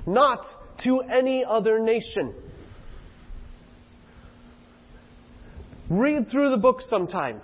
not 0.05 0.45
to 0.83 1.01
any 1.01 1.43
other 1.45 1.79
nation. 1.79 2.33
Read 5.89 6.29
through 6.29 6.51
the 6.51 6.57
book 6.57 6.81
sometime. 6.89 7.41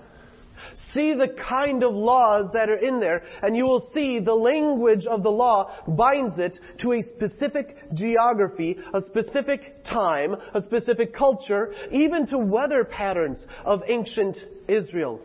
See 0.93 1.13
the 1.13 1.29
kind 1.49 1.83
of 1.83 1.93
laws 1.93 2.49
that 2.53 2.69
are 2.69 2.77
in 2.77 2.99
there, 2.99 3.23
and 3.41 3.55
you 3.55 3.65
will 3.65 3.89
see 3.93 4.19
the 4.19 4.35
language 4.35 5.05
of 5.05 5.23
the 5.23 5.31
law 5.31 5.73
binds 5.87 6.39
it 6.39 6.57
to 6.81 6.93
a 6.93 7.01
specific 7.01 7.77
geography, 7.93 8.77
a 8.93 9.01
specific 9.01 9.83
time, 9.83 10.35
a 10.53 10.61
specific 10.61 11.13
culture, 11.13 11.73
even 11.91 12.25
to 12.27 12.37
weather 12.37 12.83
patterns 12.83 13.39
of 13.65 13.81
ancient 13.87 14.37
Israel. 14.67 15.19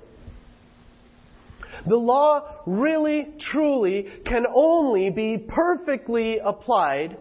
The 1.86 1.96
law 1.96 2.42
really, 2.66 3.28
truly 3.40 4.06
can 4.24 4.44
only 4.54 5.10
be 5.10 5.38
perfectly 5.38 6.38
applied 6.38 7.16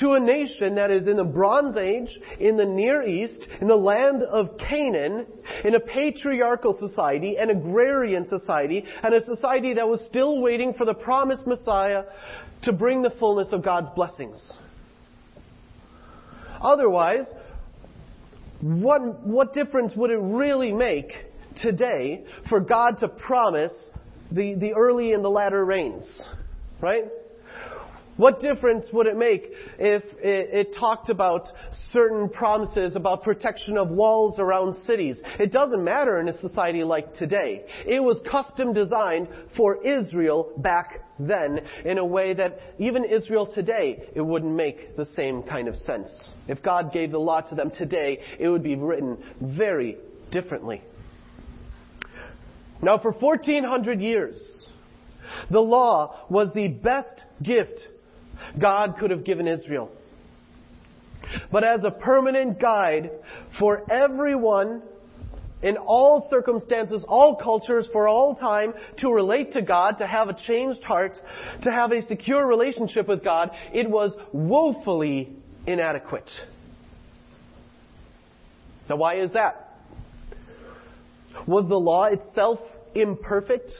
to 0.00 0.12
a 0.12 0.20
nation 0.20 0.74
that 0.76 0.90
is 0.90 1.06
in 1.06 1.16
the 1.16 1.24
Bronze 1.24 1.76
Age, 1.76 2.18
in 2.38 2.56
the 2.56 2.64
Near 2.64 3.06
East, 3.06 3.48
in 3.60 3.68
the 3.68 3.76
land 3.76 4.22
of 4.22 4.56
Canaan, 4.58 5.26
in 5.64 5.74
a 5.74 5.80
patriarchal 5.80 6.76
society, 6.78 7.36
an 7.36 7.50
agrarian 7.50 8.24
society, 8.26 8.84
and 9.02 9.14
a 9.14 9.24
society 9.24 9.74
that 9.74 9.86
was 9.86 10.00
still 10.08 10.40
waiting 10.40 10.72
for 10.74 10.86
the 10.86 10.94
promised 10.94 11.46
Messiah 11.46 12.04
to 12.62 12.72
bring 12.72 13.02
the 13.02 13.10
fullness 13.10 13.48
of 13.52 13.62
God's 13.62 13.88
blessings. 13.94 14.52
Otherwise, 16.60 17.26
what, 18.60 19.26
what 19.26 19.52
difference 19.52 19.92
would 19.96 20.10
it 20.10 20.18
really 20.20 20.72
make 20.72 21.12
today 21.62 22.24
for 22.48 22.60
God 22.60 22.98
to 23.00 23.08
promise 23.08 23.72
the, 24.30 24.54
the 24.54 24.72
early 24.72 25.12
and 25.12 25.24
the 25.24 25.30
latter 25.30 25.64
rains? 25.64 26.04
Right? 26.80 27.04
What 28.16 28.40
difference 28.40 28.86
would 28.92 29.06
it 29.06 29.16
make 29.16 29.50
if 29.78 30.02
it, 30.22 30.68
it, 30.68 30.76
talked 30.78 31.08
about 31.08 31.48
certain 31.90 32.28
promises 32.28 32.94
about 32.94 33.22
protection 33.22 33.78
of 33.78 33.88
walls 33.88 34.38
around 34.38 34.74
cities? 34.86 35.18
It 35.38 35.52
doesn't 35.52 35.82
matter 35.82 36.20
in 36.20 36.28
a 36.28 36.38
society 36.40 36.84
like 36.84 37.14
today. 37.14 37.64
It 37.86 38.00
was 38.00 38.20
custom 38.30 38.74
designed 38.74 39.28
for 39.56 39.82
Israel 39.86 40.52
back 40.58 41.02
then 41.18 41.60
in 41.84 41.98
a 41.98 42.04
way 42.04 42.34
that 42.34 42.60
even 42.78 43.04
Israel 43.04 43.46
today, 43.46 44.08
it 44.14 44.20
wouldn't 44.20 44.54
make 44.54 44.96
the 44.96 45.06
same 45.16 45.42
kind 45.42 45.68
of 45.68 45.76
sense. 45.76 46.10
If 46.48 46.62
God 46.62 46.92
gave 46.92 47.12
the 47.12 47.18
law 47.18 47.40
to 47.40 47.54
them 47.54 47.70
today, 47.70 48.18
it 48.38 48.48
would 48.48 48.62
be 48.62 48.76
written 48.76 49.18
very 49.40 49.96
differently. 50.30 50.82
Now 52.82 52.98
for 52.98 53.12
1400 53.12 54.00
years, 54.00 54.66
the 55.50 55.60
law 55.60 56.26
was 56.28 56.48
the 56.54 56.68
best 56.68 57.24
gift 57.42 57.80
God 58.58 58.96
could 58.98 59.10
have 59.10 59.24
given 59.24 59.46
Israel. 59.46 59.90
But 61.52 61.64
as 61.64 61.84
a 61.84 61.90
permanent 61.90 62.60
guide 62.60 63.10
for 63.58 63.84
everyone 63.90 64.82
in 65.62 65.76
all 65.76 66.26
circumstances, 66.30 67.02
all 67.06 67.36
cultures, 67.36 67.86
for 67.92 68.08
all 68.08 68.34
time, 68.34 68.72
to 68.98 69.10
relate 69.10 69.52
to 69.52 69.62
God, 69.62 69.98
to 69.98 70.06
have 70.06 70.28
a 70.28 70.36
changed 70.46 70.82
heart, 70.82 71.12
to 71.62 71.70
have 71.70 71.92
a 71.92 72.02
secure 72.06 72.46
relationship 72.46 73.06
with 73.06 73.22
God, 73.22 73.50
it 73.72 73.88
was 73.88 74.14
woefully 74.32 75.36
inadequate. 75.66 76.30
Now 78.88 78.96
why 78.96 79.20
is 79.20 79.32
that? 79.34 79.66
Was 81.46 81.68
the 81.68 81.76
law 81.76 82.06
itself 82.06 82.58
imperfect? 82.94 83.70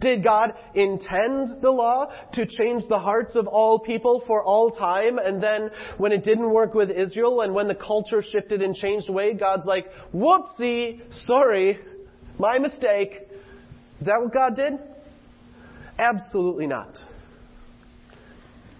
Did 0.00 0.22
God 0.22 0.54
intend 0.74 1.62
the 1.62 1.70
law 1.70 2.12
to 2.34 2.46
change 2.46 2.84
the 2.88 2.98
hearts 2.98 3.34
of 3.34 3.46
all 3.46 3.78
people 3.78 4.22
for 4.26 4.42
all 4.42 4.70
time? 4.70 5.18
And 5.18 5.42
then 5.42 5.70
when 5.96 6.12
it 6.12 6.24
didn't 6.24 6.50
work 6.50 6.74
with 6.74 6.90
Israel 6.90 7.40
and 7.40 7.54
when 7.54 7.66
the 7.66 7.74
culture 7.74 8.22
shifted 8.22 8.60
and 8.60 8.74
changed 8.74 9.08
away, 9.08 9.34
God's 9.34 9.64
like, 9.64 9.86
whoopsie, 10.14 11.00
sorry, 11.26 11.78
my 12.38 12.58
mistake. 12.58 13.20
Is 14.00 14.06
that 14.06 14.20
what 14.20 14.32
God 14.32 14.54
did? 14.56 14.74
Absolutely 15.98 16.66
not. 16.66 16.94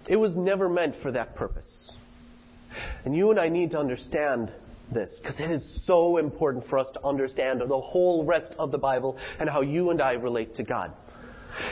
It 0.07 0.15
was 0.15 0.35
never 0.35 0.69
meant 0.69 0.95
for 1.01 1.11
that 1.11 1.35
purpose. 1.35 1.91
And 3.05 3.15
you 3.15 3.31
and 3.31 3.39
I 3.39 3.49
need 3.49 3.71
to 3.71 3.79
understand 3.79 4.53
this 4.93 5.09
because 5.21 5.37
it 5.39 5.51
is 5.51 5.67
so 5.85 6.17
important 6.17 6.67
for 6.69 6.79
us 6.79 6.87
to 6.93 7.05
understand 7.05 7.61
the 7.61 7.81
whole 7.81 8.23
rest 8.23 8.53
of 8.57 8.71
the 8.71 8.77
Bible 8.77 9.17
and 9.39 9.49
how 9.49 9.61
you 9.61 9.89
and 9.89 10.01
I 10.01 10.13
relate 10.13 10.55
to 10.55 10.63
God. 10.63 10.93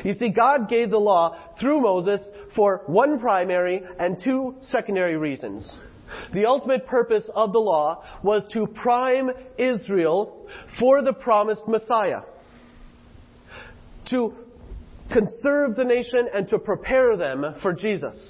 You 0.03 0.13
see, 0.13 0.29
God 0.29 0.69
gave 0.69 0.89
the 0.89 0.99
law 0.99 1.37
through 1.59 1.81
Moses 1.81 2.21
for 2.55 2.83
one 2.87 3.19
primary 3.19 3.83
and 3.99 4.17
two 4.23 4.55
secondary 4.71 5.17
reasons. 5.17 5.67
The 6.33 6.45
ultimate 6.45 6.85
purpose 6.85 7.23
of 7.33 7.51
the 7.51 7.59
law 7.59 8.03
was 8.23 8.43
to 8.53 8.67
prime 8.67 9.31
Israel 9.57 10.47
for 10.79 11.01
the 11.01 11.13
promised 11.13 11.67
Messiah. 11.67 12.21
To 14.09 14.33
conserve 15.11 15.75
the 15.75 15.83
nation 15.83 16.27
and 16.33 16.47
to 16.49 16.59
prepare 16.59 17.17
them 17.17 17.55
for 17.61 17.73
Jesus. 17.73 18.21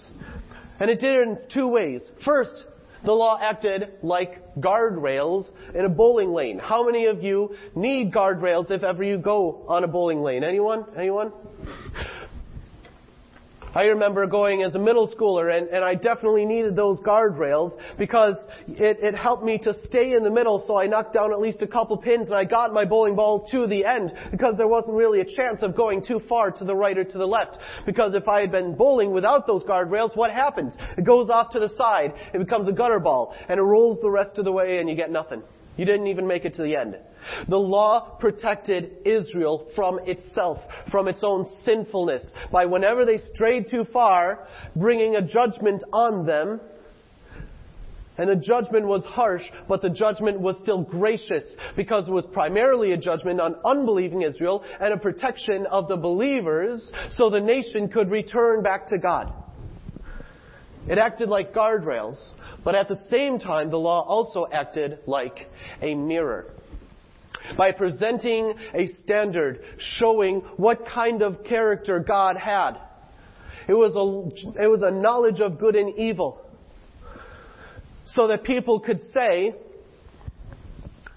And 0.80 0.90
it 0.90 1.00
did 1.00 1.16
it 1.16 1.22
in 1.22 1.38
two 1.54 1.68
ways. 1.68 2.02
First, 2.24 2.66
the 3.06 3.14
law 3.14 3.40
acted 3.42 3.94
like 4.02 4.56
guardrails 4.60 5.46
in 5.74 5.86
a 5.86 5.90
bowling 5.90 6.34
lane. 6.34 6.60
How 6.60 6.86
many 6.86 7.06
of 7.06 7.24
you 7.24 7.56
need 7.76 8.12
guardrails 8.12 8.72
if 8.72 8.84
ever 8.84 9.04
you 9.04 9.18
go 9.18 9.66
on 9.68 9.84
a 9.84 9.88
bowling 9.88 10.22
lane? 10.22 10.44
Anyone? 10.44 10.86
Anyone? 10.98 11.32
I 13.76 13.84
remember 13.88 14.26
going 14.26 14.64
as 14.64 14.74
a 14.74 14.80
middle 14.80 15.14
schooler 15.14 15.56
and, 15.56 15.68
and 15.68 15.84
I 15.84 15.96
definitely 15.96 16.46
needed 16.46 16.78
those 16.78 16.98
guardrails 17.02 17.78
because 17.98 18.38
it, 18.70 19.00
it 19.02 19.16
helped 19.16 19.44
me 19.44 19.58
to 19.60 19.74
stay 19.86 20.14
in 20.14 20.24
the 20.24 20.30
middle 20.30 20.64
so 20.66 20.78
I 20.78 20.88
knocked 20.88 21.14
down 21.14 21.34
at 21.34 21.42
least 21.42 21.62
a 21.62 21.68
couple 21.68 21.98
pins 21.98 22.28
and 22.28 22.38
I 22.38 22.46
got 22.46 22.74
my 22.74 22.86
bowling 22.86 23.18
ball 23.18 23.46
to 23.52 23.68
the 23.68 23.84
end 23.84 24.14
because 24.32 24.56
there 24.56 24.70
wasn't 24.70 24.96
really 24.96 25.20
a 25.20 25.26
chance 25.26 25.62
of 25.62 25.76
going 25.76 26.06
too 26.06 26.22
far 26.30 26.52
to 26.52 26.64
the 26.64 26.74
right 26.74 26.98
or 26.98 27.04
to 27.04 27.18
the 27.18 27.28
left. 27.28 27.58
Because 27.86 28.14
if 28.14 28.30
I 28.30 28.40
had 28.40 28.52
been 28.52 28.76
bowling 28.76 29.12
without 29.12 29.46
those 29.46 29.64
guardrails, 29.64 30.16
what 30.16 30.32
happens? 30.32 30.72
It 30.98 31.04
goes 31.04 31.30
off 31.30 31.52
to 31.52 31.60
the 31.60 31.70
side, 31.76 32.14
it 32.34 32.38
becomes 32.38 32.70
a 32.70 32.72
gutter 32.72 33.02
ball, 33.02 33.36
and 33.50 33.60
it 33.60 33.64
rolls 33.64 34.00
the 34.02 34.10
rest 34.10 34.38
of 34.38 34.46
the 34.46 34.54
way 34.54 34.80
and 34.80 34.90
you 34.90 34.96
get 34.96 35.12
nothing. 35.12 35.44
You 35.78 35.86
didn't 35.86 36.08
even 36.08 36.28
make 36.28 36.46
it 36.46 36.56
to 36.56 36.64
the 36.64 36.76
end. 36.76 36.98
The 37.50 37.58
law 37.58 38.18
protected 38.20 38.98
Israel 39.06 39.68
from 39.76 40.00
itself, 40.06 40.60
from 40.92 41.08
its 41.08 41.20
own 41.24 41.48
sinfulness, 41.64 42.24
by 42.52 42.66
whenever 42.66 43.04
they 43.06 43.18
strayed 43.34 43.70
too 43.70 43.86
far, 43.92 44.48
bringing 44.76 45.16
a 45.16 45.22
judgment 45.22 45.84
on 45.92 46.26
them 46.26 46.60
And 48.18 48.30
the 48.30 48.36
judgment 48.36 48.86
was 48.86 49.04
harsh, 49.04 49.44
but 49.68 49.82
the 49.82 49.90
judgment 49.90 50.40
was 50.40 50.56
still 50.62 50.82
gracious 50.84 51.44
because 51.76 52.08
it 52.08 52.12
was 52.12 52.26
primarily 52.32 52.94
a 52.94 52.98
judgment 52.98 53.42
on 53.42 53.56
unbelieving 53.66 54.22
Israel 54.22 54.64
and 54.80 54.94
a 54.94 54.98
protection 54.98 55.66
of 55.66 55.88
the 55.90 55.98
believers 55.98 56.90
so 57.18 57.30
the 57.30 57.42
nation 57.42 57.90
could 57.90 58.10
return 58.10 58.64
back 58.64 58.88
to 58.88 58.98
God. 58.98 59.34
It 60.88 60.98
acted 60.98 61.30
like 61.30 61.54
guardrails, 61.54 62.32
but 62.66 62.74
at 62.76 62.90
the 62.90 63.00
same 63.12 63.40
time, 63.40 63.70
the 63.70 63.78
law 63.78 64.02
also 64.02 64.48
acted 64.52 65.00
like 65.06 65.48
a 65.82 65.94
mirror. 65.94 66.48
By 67.56 67.72
presenting 67.72 68.56
a 68.74 68.88
standard 69.04 69.64
showing 70.00 70.40
what 70.58 70.88
kind 70.88 71.22
of 71.22 71.44
character 71.44 72.00
God 72.00 72.38
had. 72.38 72.74
It 73.68 73.74
was 73.74 73.94
a, 73.94 74.64
it 74.64 74.68
was 74.68 74.82
a 74.82 74.90
knowledge 74.90 75.40
of 75.42 75.60
good 75.60 75.76
and 75.76 75.96
evil 75.98 76.42
so 78.08 78.28
that 78.28 78.44
people 78.44 78.80
could 78.80 79.02
say, 79.14 79.54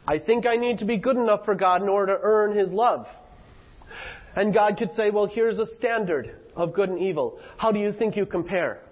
I 0.06 0.18
think 0.18 0.46
I 0.46 0.56
need 0.56 0.78
to 0.78 0.84
be 0.84 0.98
good 0.98 1.16
enough 1.16 1.46
for 1.46 1.54
God 1.54 1.80
in 1.80 1.88
order 1.88 2.14
to 2.14 2.20
earn 2.22 2.56
His 2.56 2.70
love. 2.70 3.06
And 4.36 4.52
God 4.52 4.76
could 4.76 4.90
say, 4.96 5.08
well, 5.08 5.26
here's 5.26 5.58
a 5.58 5.66
standard 5.76 6.30
of 6.54 6.74
good 6.74 6.90
and 6.90 6.98
evil. 6.98 7.40
How 7.56 7.72
do 7.72 7.78
you 7.78 7.92
think 7.92 8.16
you 8.16 8.26
compare? 8.26 8.82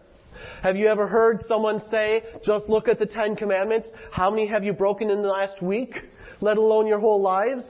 Have 0.62 0.76
you 0.76 0.87
ever 0.88 1.07
heard 1.07 1.43
someone 1.49 1.81
say, 1.90 2.23
just 2.45 2.69
look 2.69 2.88
at 2.88 2.99
the 2.99 3.07
Ten 3.07 3.37
Commandments? 3.37 3.88
How 4.11 4.31
many 4.31 4.47
have 4.47 4.64
you 4.64 4.73
broken 4.73 5.11
in 5.11 5.23
the 5.23 5.28
last 5.28 5.62
week? 5.62 5.97
Let 6.40 6.57
alone 6.57 6.87
your 6.87 7.00
whole 7.00 7.21
lives? 7.21 7.64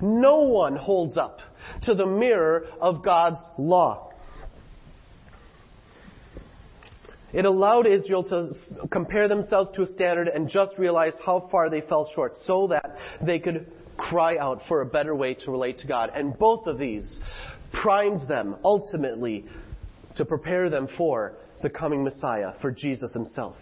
No 0.00 0.42
one 0.42 0.76
holds 0.76 1.16
up 1.16 1.40
to 1.84 1.94
the 1.94 2.06
mirror 2.06 2.66
of 2.80 3.04
God's 3.04 3.38
law. 3.58 4.10
It 7.32 7.44
allowed 7.44 7.86
Israel 7.86 8.22
to 8.24 8.52
compare 8.92 9.26
themselves 9.26 9.70
to 9.74 9.82
a 9.82 9.86
standard 9.86 10.28
and 10.28 10.48
just 10.48 10.78
realize 10.78 11.14
how 11.24 11.48
far 11.50 11.68
they 11.68 11.80
fell 11.80 12.08
short 12.14 12.36
so 12.46 12.68
that 12.68 12.96
they 13.20 13.40
could 13.40 13.66
cry 13.96 14.36
out 14.36 14.62
for 14.68 14.82
a 14.82 14.86
better 14.86 15.16
way 15.16 15.34
to 15.34 15.50
relate 15.50 15.78
to 15.78 15.86
God. 15.86 16.10
And 16.14 16.38
both 16.38 16.66
of 16.66 16.78
these 16.78 17.18
primed 17.72 18.28
them 18.28 18.56
ultimately 18.64 19.46
to 20.16 20.24
prepare 20.24 20.70
them 20.70 20.88
for 20.96 21.34
the 21.62 21.70
coming 21.70 22.04
Messiah, 22.04 22.52
for 22.60 22.70
Jesus 22.70 23.12
himself. 23.12 23.56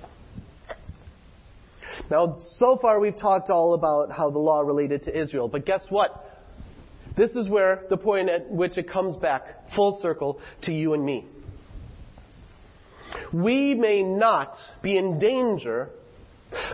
Now, 2.11 2.39
so 2.59 2.79
far 2.81 3.01
we've 3.01 3.19
talked 3.19 3.51
all 3.51 3.75
about 3.75 4.11
how 4.11 4.31
the 4.31 4.39
law 4.39 4.61
related 4.61 5.05
to 5.05 5.19
Israel, 5.19 5.49
but 5.49 5.67
guess 5.67 5.83
what? 5.89 6.29
This 7.17 7.31
is 7.33 7.49
where 7.49 7.85
the 7.91 7.97
point 7.97 8.31
at 8.31 8.51
which 8.51 8.79
it 8.79 8.91
comes 8.91 9.17
back 9.17 9.75
full 9.77 10.01
circle 10.01 10.41
to 10.63 10.73
you 10.73 10.95
and 10.95 11.05
me 11.05 11.27
we 13.33 13.75
may 13.75 14.03
not 14.03 14.55
be 14.83 14.97
in 14.97 15.19
danger 15.19 15.91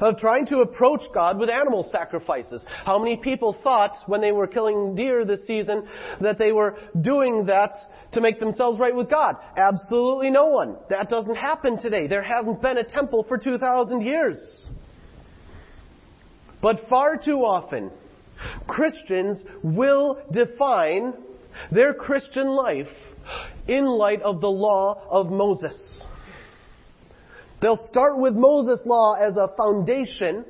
of 0.00 0.18
trying 0.18 0.44
to 0.46 0.58
approach 0.58 1.02
God 1.14 1.38
with 1.38 1.48
animal 1.48 1.88
sacrifices. 1.92 2.64
How 2.84 2.98
many 2.98 3.16
people 3.16 3.56
thought 3.62 3.96
when 4.06 4.20
they 4.20 4.32
were 4.32 4.48
killing 4.48 4.96
deer 4.96 5.24
this 5.24 5.40
season 5.46 5.86
that 6.20 6.38
they 6.38 6.50
were 6.50 6.76
doing 7.00 7.46
that 7.46 7.70
to 8.12 8.20
make 8.20 8.40
themselves 8.40 8.78
right 8.78 8.94
with 8.94 9.10
God? 9.10 9.36
Absolutely 9.56 10.30
no 10.30 10.46
one. 10.46 10.76
That 10.88 11.08
doesn't 11.08 11.36
happen 11.36 11.78
today. 11.78 12.06
There 12.06 12.22
hasn't 12.22 12.62
been 12.62 12.78
a 12.78 12.84
temple 12.84 13.24
for 13.28 13.38
2,000 13.38 14.00
years. 14.00 14.62
But 16.60 16.88
far 16.88 17.16
too 17.16 17.38
often, 17.38 17.90
Christians 18.66 19.42
will 19.62 20.20
define 20.32 21.12
their 21.70 21.94
Christian 21.94 22.48
life 22.48 22.88
in 23.66 23.84
light 23.84 24.22
of 24.22 24.40
the 24.40 24.48
law 24.48 25.02
of 25.10 25.30
Moses. 25.30 25.78
They'll 27.60 27.88
start 27.90 28.18
with 28.18 28.34
Moses' 28.34 28.84
law 28.86 29.14
as 29.14 29.36
a 29.36 29.48
foundation, 29.56 30.44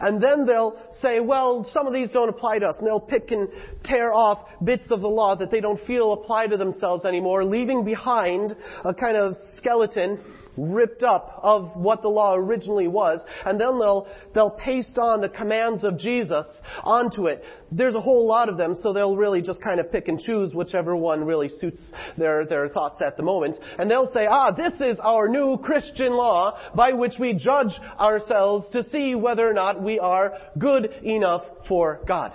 and 0.00 0.22
then 0.22 0.46
they'll 0.46 0.76
say, 1.02 1.20
well, 1.20 1.68
some 1.72 1.86
of 1.86 1.92
these 1.92 2.10
don't 2.10 2.28
apply 2.28 2.58
to 2.58 2.66
us, 2.66 2.76
and 2.78 2.86
they'll 2.86 3.00
pick 3.00 3.30
and 3.30 3.48
tear 3.84 4.12
off 4.12 4.48
bits 4.62 4.84
of 4.90 5.00
the 5.00 5.08
law 5.08 5.34
that 5.36 5.50
they 5.50 5.60
don't 5.60 5.84
feel 5.86 6.12
apply 6.12 6.46
to 6.48 6.56
themselves 6.56 7.04
anymore, 7.04 7.44
leaving 7.44 7.84
behind 7.84 8.56
a 8.84 8.94
kind 8.94 9.16
of 9.16 9.34
skeleton 9.56 10.18
ripped 10.56 11.02
up 11.02 11.40
of 11.42 11.76
what 11.76 12.02
the 12.02 12.08
law 12.08 12.34
originally 12.34 12.88
was, 12.88 13.20
and 13.44 13.60
then 13.60 13.78
they'll, 13.78 14.06
they'll 14.34 14.50
paste 14.50 14.98
on 14.98 15.20
the 15.20 15.28
commands 15.28 15.84
of 15.84 15.98
Jesus 15.98 16.46
onto 16.82 17.26
it. 17.26 17.42
There's 17.72 17.94
a 17.94 18.00
whole 18.00 18.26
lot 18.26 18.48
of 18.48 18.56
them, 18.56 18.76
so 18.82 18.92
they'll 18.92 19.16
really 19.16 19.42
just 19.42 19.60
kind 19.62 19.80
of 19.80 19.90
pick 19.90 20.08
and 20.08 20.18
choose 20.18 20.54
whichever 20.54 20.94
one 20.94 21.24
really 21.24 21.48
suits 21.48 21.80
their, 22.16 22.46
their 22.46 22.68
thoughts 22.68 23.00
at 23.04 23.16
the 23.16 23.22
moment. 23.22 23.56
And 23.78 23.90
they'll 23.90 24.12
say, 24.12 24.26
ah, 24.26 24.52
this 24.52 24.74
is 24.80 24.98
our 25.02 25.28
new 25.28 25.58
Christian 25.58 26.12
law 26.12 26.58
by 26.74 26.92
which 26.92 27.14
we 27.18 27.34
judge 27.34 27.72
ourselves 27.98 28.70
to 28.72 28.88
see 28.90 29.14
whether 29.14 29.48
or 29.48 29.54
not 29.54 29.82
we 29.82 29.98
are 29.98 30.38
good 30.58 30.84
enough 31.02 31.42
for 31.68 32.00
God. 32.06 32.32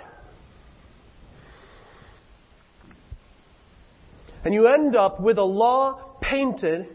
And 4.44 4.54
you 4.54 4.66
end 4.66 4.96
up 4.96 5.20
with 5.20 5.38
a 5.38 5.44
law 5.44 6.16
painted 6.20 6.86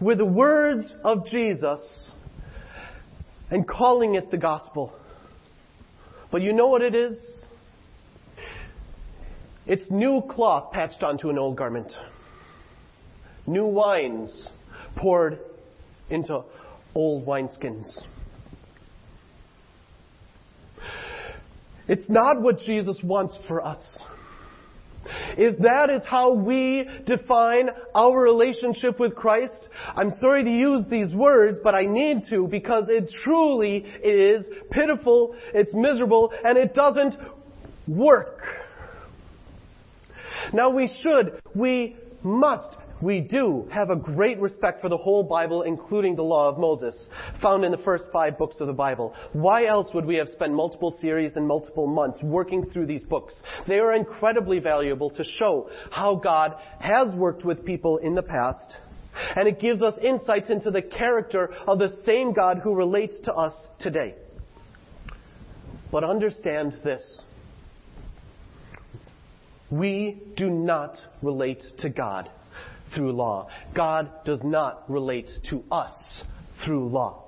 with 0.00 0.18
the 0.18 0.24
words 0.24 0.86
of 1.04 1.26
Jesus 1.26 1.80
and 3.50 3.66
calling 3.66 4.14
it 4.14 4.30
the 4.30 4.38
gospel. 4.38 4.92
But 6.30 6.42
you 6.42 6.52
know 6.52 6.68
what 6.68 6.82
it 6.82 6.94
is? 6.94 7.18
It's 9.66 9.90
new 9.90 10.22
cloth 10.22 10.72
patched 10.72 11.02
onto 11.02 11.30
an 11.30 11.38
old 11.38 11.56
garment. 11.56 11.92
New 13.46 13.66
wines 13.66 14.48
poured 14.96 15.38
into 16.08 16.42
old 16.94 17.26
wineskins. 17.26 17.86
It's 21.88 22.08
not 22.08 22.40
what 22.40 22.60
Jesus 22.60 22.96
wants 23.02 23.36
for 23.48 23.64
us. 23.64 23.84
If 25.36 25.58
that 25.58 25.90
is 25.90 26.04
how 26.04 26.34
we 26.34 26.88
define 27.04 27.70
our 27.94 28.18
relationship 28.20 28.98
with 28.98 29.14
Christ, 29.14 29.68
I'm 29.96 30.10
sorry 30.18 30.44
to 30.44 30.50
use 30.50 30.86
these 30.88 31.14
words, 31.14 31.58
but 31.62 31.74
I 31.74 31.84
need 31.86 32.24
to 32.30 32.46
because 32.46 32.86
it 32.88 33.10
truly 33.24 33.78
is 34.02 34.44
pitiful, 34.70 35.34
it's 35.54 35.74
miserable, 35.74 36.32
and 36.44 36.56
it 36.58 36.74
doesn't 36.74 37.16
work. 37.86 38.44
Now 40.52 40.70
we 40.70 40.86
should, 41.02 41.40
we 41.54 41.96
must 42.22 42.76
we 43.02 43.20
do 43.20 43.66
have 43.72 43.90
a 43.90 43.96
great 43.96 44.38
respect 44.40 44.80
for 44.80 44.88
the 44.88 44.96
whole 44.96 45.22
Bible, 45.22 45.62
including 45.62 46.16
the 46.16 46.22
law 46.22 46.48
of 46.48 46.58
Moses, 46.58 46.94
found 47.40 47.64
in 47.64 47.72
the 47.72 47.78
first 47.78 48.04
five 48.12 48.36
books 48.36 48.56
of 48.60 48.66
the 48.66 48.72
Bible. 48.72 49.14
Why 49.32 49.64
else 49.64 49.88
would 49.94 50.04
we 50.04 50.16
have 50.16 50.28
spent 50.28 50.52
multiple 50.52 50.96
series 51.00 51.36
and 51.36 51.46
multiple 51.46 51.86
months 51.86 52.18
working 52.22 52.68
through 52.70 52.86
these 52.86 53.02
books? 53.04 53.34
They 53.66 53.78
are 53.78 53.94
incredibly 53.94 54.58
valuable 54.58 55.10
to 55.10 55.24
show 55.24 55.70
how 55.90 56.16
God 56.16 56.56
has 56.78 57.14
worked 57.14 57.44
with 57.44 57.64
people 57.64 57.98
in 57.98 58.14
the 58.14 58.22
past, 58.22 58.76
and 59.34 59.48
it 59.48 59.60
gives 59.60 59.80
us 59.80 59.94
insights 60.02 60.50
into 60.50 60.70
the 60.70 60.82
character 60.82 61.54
of 61.66 61.78
the 61.78 61.96
same 62.04 62.32
God 62.32 62.58
who 62.62 62.74
relates 62.74 63.14
to 63.24 63.32
us 63.32 63.54
today. 63.78 64.14
But 65.90 66.04
understand 66.04 66.78
this. 66.84 67.20
We 69.70 70.22
do 70.36 70.50
not 70.50 70.98
relate 71.22 71.62
to 71.78 71.88
God 71.88 72.28
through 72.94 73.12
law. 73.12 73.48
God 73.74 74.10
does 74.24 74.42
not 74.42 74.90
relate 74.90 75.28
to 75.50 75.62
us 75.70 75.92
through 76.64 76.88
law. 76.88 77.24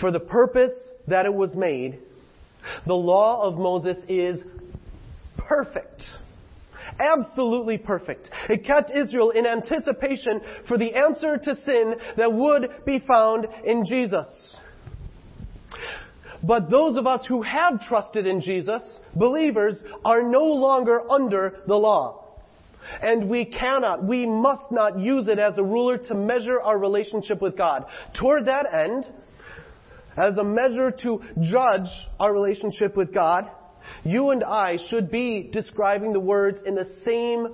For 0.00 0.10
the 0.10 0.20
purpose 0.20 0.72
that 1.08 1.26
it 1.26 1.34
was 1.34 1.54
made, 1.54 1.98
the 2.86 2.94
law 2.94 3.42
of 3.42 3.58
Moses 3.58 3.96
is 4.08 4.40
perfect. 5.36 6.02
Absolutely 6.98 7.78
perfect. 7.78 8.30
It 8.48 8.64
kept 8.64 8.90
Israel 8.90 9.30
in 9.30 9.46
anticipation 9.46 10.40
for 10.68 10.78
the 10.78 10.94
answer 10.94 11.36
to 11.36 11.58
sin 11.64 11.94
that 12.16 12.32
would 12.32 12.84
be 12.86 13.00
found 13.00 13.46
in 13.64 13.84
Jesus. 13.84 14.26
But 16.42 16.70
those 16.70 16.96
of 16.96 17.06
us 17.06 17.24
who 17.26 17.42
have 17.42 17.82
trusted 17.88 18.26
in 18.26 18.40
Jesus, 18.42 18.82
believers, 19.16 19.76
are 20.04 20.22
no 20.22 20.44
longer 20.44 21.10
under 21.10 21.60
the 21.66 21.74
law. 21.74 22.23
And 23.02 23.28
we 23.28 23.44
cannot, 23.44 24.04
we 24.04 24.26
must 24.26 24.70
not 24.70 24.98
use 24.98 25.28
it 25.28 25.38
as 25.38 25.56
a 25.58 25.62
ruler 25.62 25.98
to 25.98 26.14
measure 26.14 26.60
our 26.60 26.78
relationship 26.78 27.40
with 27.40 27.56
God. 27.56 27.84
Toward 28.18 28.46
that 28.46 28.66
end, 28.72 29.06
as 30.16 30.36
a 30.36 30.44
measure 30.44 30.90
to 31.02 31.22
judge 31.40 31.88
our 32.20 32.32
relationship 32.32 32.96
with 32.96 33.12
God, 33.12 33.50
you 34.04 34.30
and 34.30 34.44
I 34.44 34.78
should 34.88 35.10
be 35.10 35.50
describing 35.52 36.12
the 36.12 36.20
words 36.20 36.58
in 36.64 36.74
the 36.74 36.88
same 37.04 37.48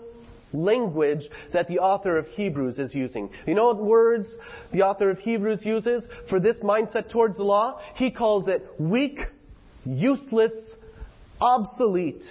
language 0.52 1.22
that 1.52 1.68
the 1.68 1.78
author 1.78 2.18
of 2.18 2.26
Hebrews 2.28 2.78
is 2.78 2.94
using. 2.94 3.30
You 3.46 3.54
know 3.54 3.66
what 3.66 3.82
words 3.82 4.28
the 4.72 4.82
author 4.82 5.10
of 5.10 5.18
Hebrews 5.18 5.60
uses 5.62 6.02
for 6.28 6.40
this 6.40 6.56
mindset 6.56 7.10
towards 7.10 7.36
the 7.36 7.44
law? 7.44 7.80
He 7.94 8.10
calls 8.10 8.48
it 8.48 8.66
weak, 8.78 9.20
useless, 9.84 10.52
obsolete, 11.40 12.22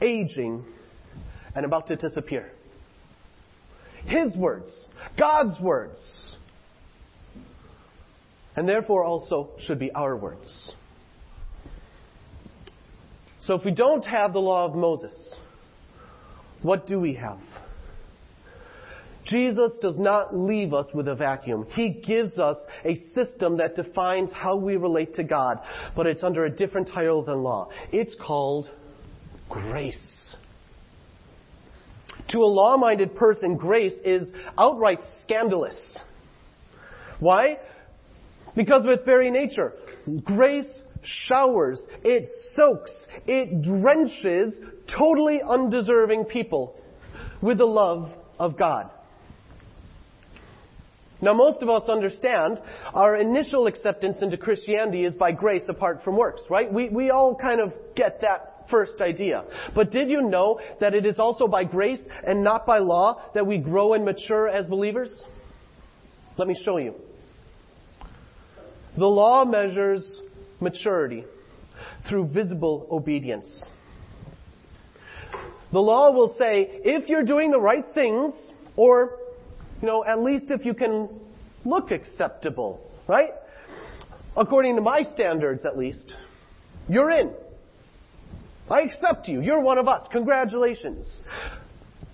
aging, 0.00 0.64
and 1.54 1.64
about 1.64 1.86
to 1.88 1.96
disappear. 1.96 2.50
His 4.06 4.36
words, 4.36 4.70
God's 5.18 5.58
words. 5.60 5.98
And 8.56 8.68
therefore 8.68 9.04
also 9.04 9.50
should 9.58 9.78
be 9.78 9.90
our 9.92 10.16
words. 10.16 10.72
So 13.40 13.54
if 13.54 13.64
we 13.64 13.72
don't 13.72 14.04
have 14.04 14.32
the 14.32 14.38
law 14.38 14.64
of 14.66 14.74
Moses, 14.74 15.12
what 16.62 16.86
do 16.86 17.00
we 17.00 17.14
have? 17.14 17.40
Jesus 19.26 19.72
does 19.80 19.96
not 19.98 20.36
leave 20.36 20.74
us 20.74 20.86
with 20.94 21.08
a 21.08 21.14
vacuum. 21.14 21.66
He 21.70 21.90
gives 21.90 22.38
us 22.38 22.56
a 22.84 22.96
system 23.12 23.56
that 23.56 23.74
defines 23.74 24.30
how 24.32 24.56
we 24.56 24.76
relate 24.76 25.14
to 25.14 25.24
God, 25.24 25.60
but 25.96 26.06
it's 26.06 26.22
under 26.22 26.44
a 26.44 26.50
different 26.50 26.88
title 26.88 27.22
than 27.22 27.42
law. 27.42 27.70
It's 27.90 28.14
called 28.20 28.68
grace. 29.48 29.98
To 32.34 32.42
a 32.42 32.50
law 32.50 32.76
minded 32.76 33.14
person, 33.14 33.54
grace 33.54 33.94
is 34.04 34.28
outright 34.58 34.98
scandalous. 35.22 35.76
Why? 37.20 37.60
Because 38.56 38.82
of 38.82 38.90
its 38.90 39.04
very 39.04 39.30
nature. 39.30 39.72
Grace 40.24 40.66
showers, 41.04 41.86
it 42.02 42.26
soaks, 42.56 42.90
it 43.28 43.62
drenches 43.62 44.56
totally 44.88 45.42
undeserving 45.48 46.24
people 46.24 46.76
with 47.40 47.58
the 47.58 47.66
love 47.66 48.10
of 48.40 48.58
God. 48.58 48.90
Now, 51.22 51.34
most 51.34 51.62
of 51.62 51.70
us 51.70 51.88
understand 51.88 52.60
our 52.94 53.16
initial 53.16 53.68
acceptance 53.68 54.22
into 54.22 54.36
Christianity 54.36 55.04
is 55.04 55.14
by 55.14 55.30
grace 55.30 55.62
apart 55.68 56.02
from 56.02 56.16
works, 56.16 56.42
right? 56.50 56.70
We, 56.72 56.88
we 56.88 57.10
all 57.10 57.36
kind 57.36 57.60
of 57.60 57.72
get 57.94 58.22
that 58.22 58.53
first 58.70 59.00
idea. 59.00 59.44
But 59.74 59.90
did 59.90 60.10
you 60.10 60.22
know 60.22 60.60
that 60.80 60.94
it 60.94 61.06
is 61.06 61.18
also 61.18 61.46
by 61.46 61.64
grace 61.64 62.00
and 62.26 62.42
not 62.42 62.66
by 62.66 62.78
law 62.78 63.22
that 63.34 63.46
we 63.46 63.58
grow 63.58 63.94
and 63.94 64.04
mature 64.04 64.48
as 64.48 64.66
believers? 64.66 65.22
Let 66.36 66.48
me 66.48 66.56
show 66.64 66.78
you. 66.78 66.94
The 68.96 69.06
law 69.06 69.44
measures 69.44 70.04
maturity 70.60 71.24
through 72.08 72.28
visible 72.28 72.86
obedience. 72.90 73.62
The 75.72 75.80
law 75.80 76.12
will 76.12 76.34
say, 76.38 76.80
if 76.84 77.08
you're 77.08 77.24
doing 77.24 77.50
the 77.50 77.58
right 77.58 77.84
things, 77.94 78.32
or, 78.76 79.18
you 79.82 79.88
know, 79.88 80.04
at 80.04 80.20
least 80.22 80.50
if 80.50 80.64
you 80.64 80.74
can 80.74 81.08
look 81.64 81.90
acceptable, 81.90 82.80
right? 83.08 83.30
According 84.36 84.76
to 84.76 84.82
my 84.82 85.02
standards, 85.14 85.64
at 85.64 85.76
least, 85.76 86.14
you're 86.88 87.10
in. 87.10 87.32
I 88.70 88.80
accept 88.80 89.28
you. 89.28 89.40
You're 89.40 89.60
one 89.60 89.78
of 89.78 89.88
us. 89.88 90.06
Congratulations. 90.10 91.06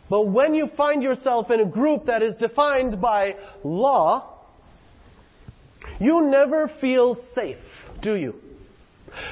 But 0.08 0.22
when 0.22 0.54
you 0.54 0.68
find 0.76 1.02
yourself 1.02 1.50
in 1.50 1.60
a 1.60 1.64
group 1.64 2.06
that 2.06 2.22
is 2.22 2.34
defined 2.36 3.00
by 3.00 3.36
law, 3.62 4.38
you 6.00 6.22
never 6.28 6.70
feel 6.80 7.16
safe, 7.34 7.58
do 8.02 8.16
you? 8.16 8.34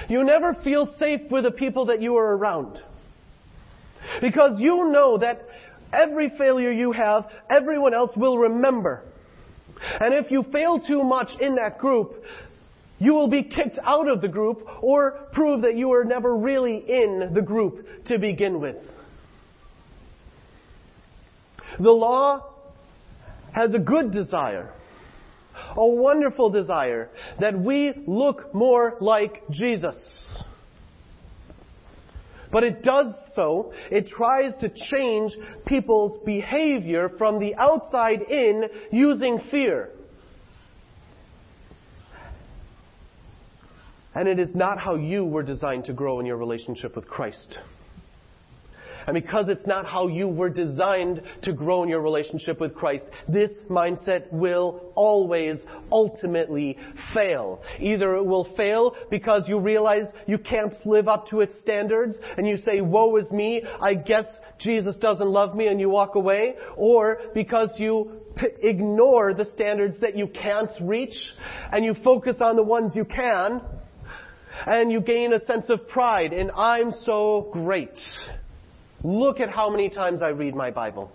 You 0.09 0.25
never 0.25 0.55
feel 0.63 0.95
safe 0.99 1.23
with 1.31 1.45
the 1.45 1.51
people 1.51 1.87
that 1.87 2.01
you 2.01 2.17
are 2.17 2.37
around. 2.37 2.81
Because 4.21 4.61
you 4.61 4.91
know 4.91 5.19
that 5.19 5.43
every 5.93 6.31
failure 6.39 6.71
you 6.71 6.93
have, 6.93 7.27
everyone 7.51 7.95
else 7.95 8.11
will 8.17 8.39
remember. 8.39 9.03
And 10.01 10.15
if 10.15 10.31
you 10.31 10.45
fail 10.53 10.81
too 10.81 11.03
much 11.03 11.29
in 11.41 11.57
that 11.57 11.79
group, 11.79 12.23
you 12.99 13.15
will 13.15 13.29
be 13.29 13.43
kicked 13.45 13.79
out 13.83 14.09
of 14.09 14.21
the 14.21 14.29
group 14.29 14.67
or 14.83 15.13
prove 15.33 15.63
that 15.63 15.77
you 15.77 15.89
were 15.89 16.05
never 16.05 16.37
really 16.37 16.77
in 16.77 17.31
the 17.33 17.43
group 17.43 17.87
to 18.07 18.19
begin 18.19 18.61
with. 18.61 18.77
The 21.79 21.91
law 21.91 22.55
has 23.53 23.73
a 23.75 23.79
good 23.79 24.11
desire, 24.11 24.73
a 25.77 25.87
wonderful 25.87 26.51
desire 26.51 27.11
that 27.39 27.59
we 27.59 27.93
look 28.07 28.53
more 28.55 28.97
like 29.01 29.43
Jesus. 29.51 29.97
But 32.51 32.65
it 32.65 32.83
does 32.83 33.15
so, 33.37 33.73
it 33.91 34.09
tries 34.09 34.57
to 34.61 34.71
change 34.71 35.33
people's 35.67 36.19
behavior 36.25 37.11
from 37.19 37.39
the 37.39 37.55
outside 37.55 38.23
in 38.23 38.65
using 38.91 39.41
fear. 39.51 39.91
And 44.19 44.27
it 44.27 44.41
is 44.41 44.53
not 44.53 44.81
how 44.81 44.97
you 44.97 45.25
were 45.25 45.45
designed 45.45 45.85
to 45.85 45.93
grow 45.93 46.19
in 46.19 46.27
your 46.27 46.39
relationship 46.39 46.97
with 46.97 47.07
Christ. 47.07 47.57
And 49.07 49.15
because 49.15 49.49
it's 49.49 49.65
not 49.65 49.87
how 49.87 50.09
you 50.09 50.27
were 50.27 50.51
designed 50.51 51.23
to 51.43 51.53
grow 51.53 51.85
in 51.85 51.89
your 51.89 52.01
relationship 52.01 52.59
with 52.61 52.75
Christ, 52.75 53.05
this 53.29 53.53
mindset 53.71 54.33
will 54.33 54.91
always 54.97 55.61
ultimately 55.93 56.77
fail. 57.15 57.63
Either 57.79 58.17
it 58.17 58.27
will 58.27 58.53
fail 58.57 58.97
because 59.09 59.45
you 59.47 59.61
realize 59.61 60.07
you 60.27 60.39
can't 60.39 60.75
live 60.85 61.07
up 61.07 61.29
to 61.29 61.43
its 61.43 61.53
standards 61.63 62.17
and 62.37 62.45
you 62.45 62.57
say, 62.57 62.81
woe 62.81 63.15
is 63.19 63.31
me, 63.31 63.63
I 63.81 63.95
guess 63.95 64.25
Jesus 64.59 64.97
doesn't 64.97 65.29
love 65.31 65.55
me 65.55 65.69
and 65.69 65.79
you 65.79 65.91
walk 65.91 66.17
away, 66.17 66.57
or 66.77 67.21
because 67.35 67.69
you 67.77 68.21
p- 68.35 68.49
ignore 68.63 69.33
the 69.33 69.49
standards 69.55 69.95
that 70.01 70.17
you 70.17 70.27
can't 70.27 70.73
reach 70.81 71.15
and 71.71 71.85
you 71.85 71.95
focus 72.03 72.39
on 72.41 72.57
the 72.57 72.65
ones 72.65 72.97
you 72.97 73.05
can 73.05 73.61
and 74.67 74.91
you 74.91 75.01
gain 75.01 75.33
a 75.33 75.41
sense 75.41 75.69
of 75.71 75.89
pride 75.89 76.33
in 76.33 76.51
I'm 76.57 76.93
so 77.05 77.49
great. 77.53 77.99
Look 79.03 79.41
at 79.41 79.51
how 79.51 79.71
many 79.71 79.89
times 79.89 80.23
I 80.23 80.29
read 80.29 80.55
my 80.55 80.71
Bible. 80.71 81.13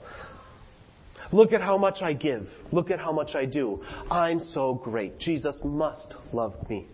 Look 1.31 1.51
at 1.51 1.61
how 1.61 1.77
much 1.77 2.01
I 2.01 2.13
give. 2.13 2.47
Look 2.71 2.91
at 2.91 2.99
how 2.99 3.11
much 3.11 3.35
I 3.35 3.45
do. 3.45 3.83
I'm 4.09 4.41
so 4.53 4.75
great. 4.75 5.19
Jesus 5.19 5.55
must 5.63 6.15
love 6.31 6.53
me. 6.69 6.87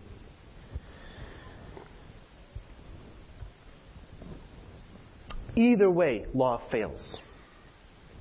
Either 5.56 5.90
way, 5.90 6.24
law 6.32 6.60
fails 6.70 7.18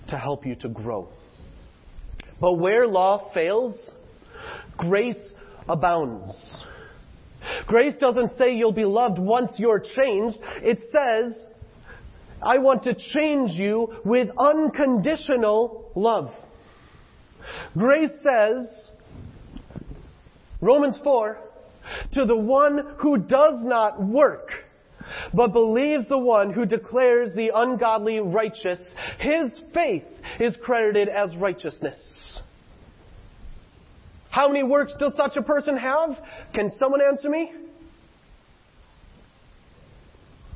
to 0.09 0.17
help 0.17 0.45
you 0.45 0.55
to 0.55 0.67
grow. 0.67 1.07
But 2.41 2.53
where 2.53 2.87
law 2.87 3.31
fails, 3.33 3.75
grace 4.77 5.15
abounds. 5.67 6.63
Grace 7.67 7.95
doesn't 7.99 8.37
say 8.37 8.55
you'll 8.55 8.71
be 8.71 8.85
loved 8.85 9.19
once 9.19 9.51
you're 9.57 9.79
changed. 9.79 10.37
It 10.61 10.79
says 10.91 11.33
I 12.41 12.57
want 12.59 12.83
to 12.83 12.93
change 12.93 13.51
you 13.51 13.99
with 14.05 14.29
unconditional 14.37 15.91
love. 15.95 16.31
Grace 17.77 18.11
says, 18.23 18.67
Romans 20.61 20.97
4, 21.03 21.37
to 22.13 22.25
the 22.25 22.35
one 22.35 22.95
who 22.99 23.17
does 23.17 23.55
not 23.63 24.01
work, 24.01 24.49
but 25.33 25.53
believes 25.53 26.07
the 26.07 26.17
one 26.17 26.53
who 26.53 26.65
declares 26.65 27.35
the 27.35 27.51
ungodly 27.53 28.19
righteous, 28.19 28.79
his 29.17 29.51
faith 29.73 30.03
is 30.39 30.55
credited 30.61 31.09
as 31.09 31.35
righteousness. 31.35 31.97
How 34.39 34.47
many 34.47 34.63
works 34.63 34.93
does 34.97 35.11
such 35.17 35.35
a 35.35 35.41
person 35.41 35.75
have? 35.75 36.11
Can 36.53 36.71
someone 36.79 37.01
answer 37.01 37.29
me? 37.29 37.51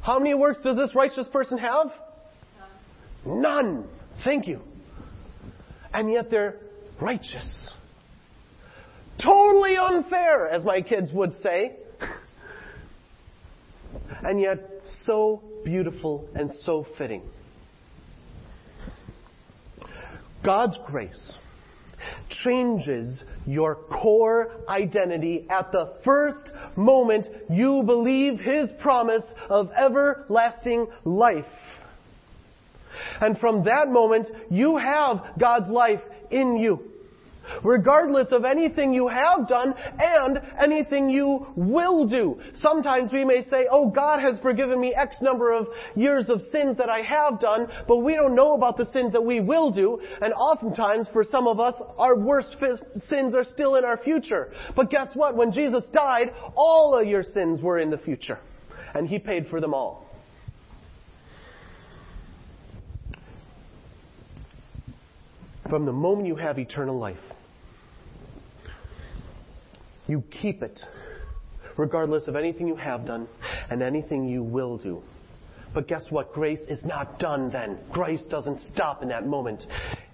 How 0.02 0.20
many 0.20 0.34
works 0.36 0.60
does 0.64 0.78
this 0.78 0.96
righteous 0.96 1.28
person 1.34 1.58
have? 1.58 1.88
None. 3.26 3.86
Thank 4.24 4.48
you. 4.48 4.62
And 5.94 6.10
yet 6.10 6.32
they're 6.32 6.60
righteous. 7.02 7.44
Totally 9.22 9.76
unfair, 9.76 10.48
as 10.48 10.64
my 10.64 10.80
kids 10.80 11.12
would 11.12 11.34
say. 11.44 11.74
and 14.24 14.40
yet 14.40 14.60
so 15.04 15.44
beautiful 15.66 16.26
and 16.36 16.52
so 16.64 16.88
fitting. 16.98 17.22
God's 20.42 20.78
grace 20.88 21.34
changes 22.30 23.18
your 23.46 23.76
core 23.76 24.52
identity 24.68 25.46
at 25.50 25.72
the 25.72 25.94
first 26.04 26.52
moment 26.76 27.28
you 27.50 27.84
believe 27.84 28.40
His 28.40 28.70
promise 28.80 29.26
of 29.50 29.72
everlasting 29.72 30.88
life. 31.04 31.46
And 33.20 33.38
from 33.40 33.64
that 33.66 33.90
moment, 33.90 34.28
you 34.50 34.78
have 34.78 35.34
God's 35.40 35.70
life 35.70 36.02
in 36.32 36.58
you 36.58 36.93
regardless 37.64 38.28
of 38.32 38.46
anything 38.46 38.94
you 38.94 39.08
have 39.08 39.48
done 39.48 39.74
and 40.00 40.40
anything 40.62 41.10
you 41.10 41.48
will 41.56 42.08
do. 42.08 42.40
Sometimes 42.56 43.12
we 43.12 43.26
may 43.26 43.46
say, 43.50 43.68
oh, 43.72 43.90
God 43.90 44.20
has 44.20 44.40
forgiven 44.42 44.80
me 44.80 44.94
X 44.94 45.16
number 45.22 45.52
of 45.52 45.68
years 45.96 46.26
of 46.30 46.42
sins 46.52 46.78
that 46.78 46.90
I 46.90 47.02
have 47.02 47.40
done, 47.40 47.68
but 47.88 47.98
we 47.98 48.16
don't 48.16 48.36
know 48.36 48.54
about 48.54 48.78
the 48.78 48.90
sins 48.92 49.14
that 49.14 49.24
we 49.24 49.40
will 49.40 49.72
do. 49.72 50.00
And 50.22 50.34
oftentimes, 50.34 51.08
for 51.12 51.24
some 51.24 51.48
of 51.48 51.60
us, 51.60 51.76
our 51.98 52.18
worst 52.18 52.56
sins 53.08 53.34
are 53.34 53.44
still 53.44 53.76
in 53.76 53.86
our 53.86 53.98
future. 53.98 54.54
But 54.76 54.90
guess 54.90 55.10
what? 55.14 55.36
When 55.36 55.52
Jesus 55.52 55.84
died, 55.94 56.34
all 56.56 56.98
of 57.00 57.08
your 57.08 57.24
sins 57.24 57.62
were 57.62 57.80
in 57.80 57.90
the 57.90 57.98
future. 57.98 58.40
And 58.94 59.08
He 59.08 59.20
paid 59.20 59.48
for 59.50 59.60
them 59.60 59.74
all. 59.74 60.04
From 65.74 65.88
the 65.88 65.92
moment 65.92 66.28
you 66.28 66.36
have 66.36 66.60
eternal 66.60 67.00
life, 67.00 67.18
you 70.06 70.24
keep 70.30 70.62
it, 70.62 70.80
regardless 71.78 72.28
of 72.28 72.36
anything 72.36 72.68
you 72.68 72.76
have 72.76 73.08
done 73.08 73.28
and 73.72 73.82
anything 73.82 74.28
you 74.28 74.44
will 74.44 74.78
do. 74.78 75.02
But 75.74 75.88
guess 75.88 76.04
what? 76.12 76.32
Grace 76.32 76.60
is 76.70 76.78
not 76.86 77.18
done 77.18 77.50
then. 77.50 77.80
Grace 77.92 78.22
doesn't 78.30 78.60
stop 78.72 79.02
in 79.02 79.10
that 79.10 79.26
moment. 79.26 79.66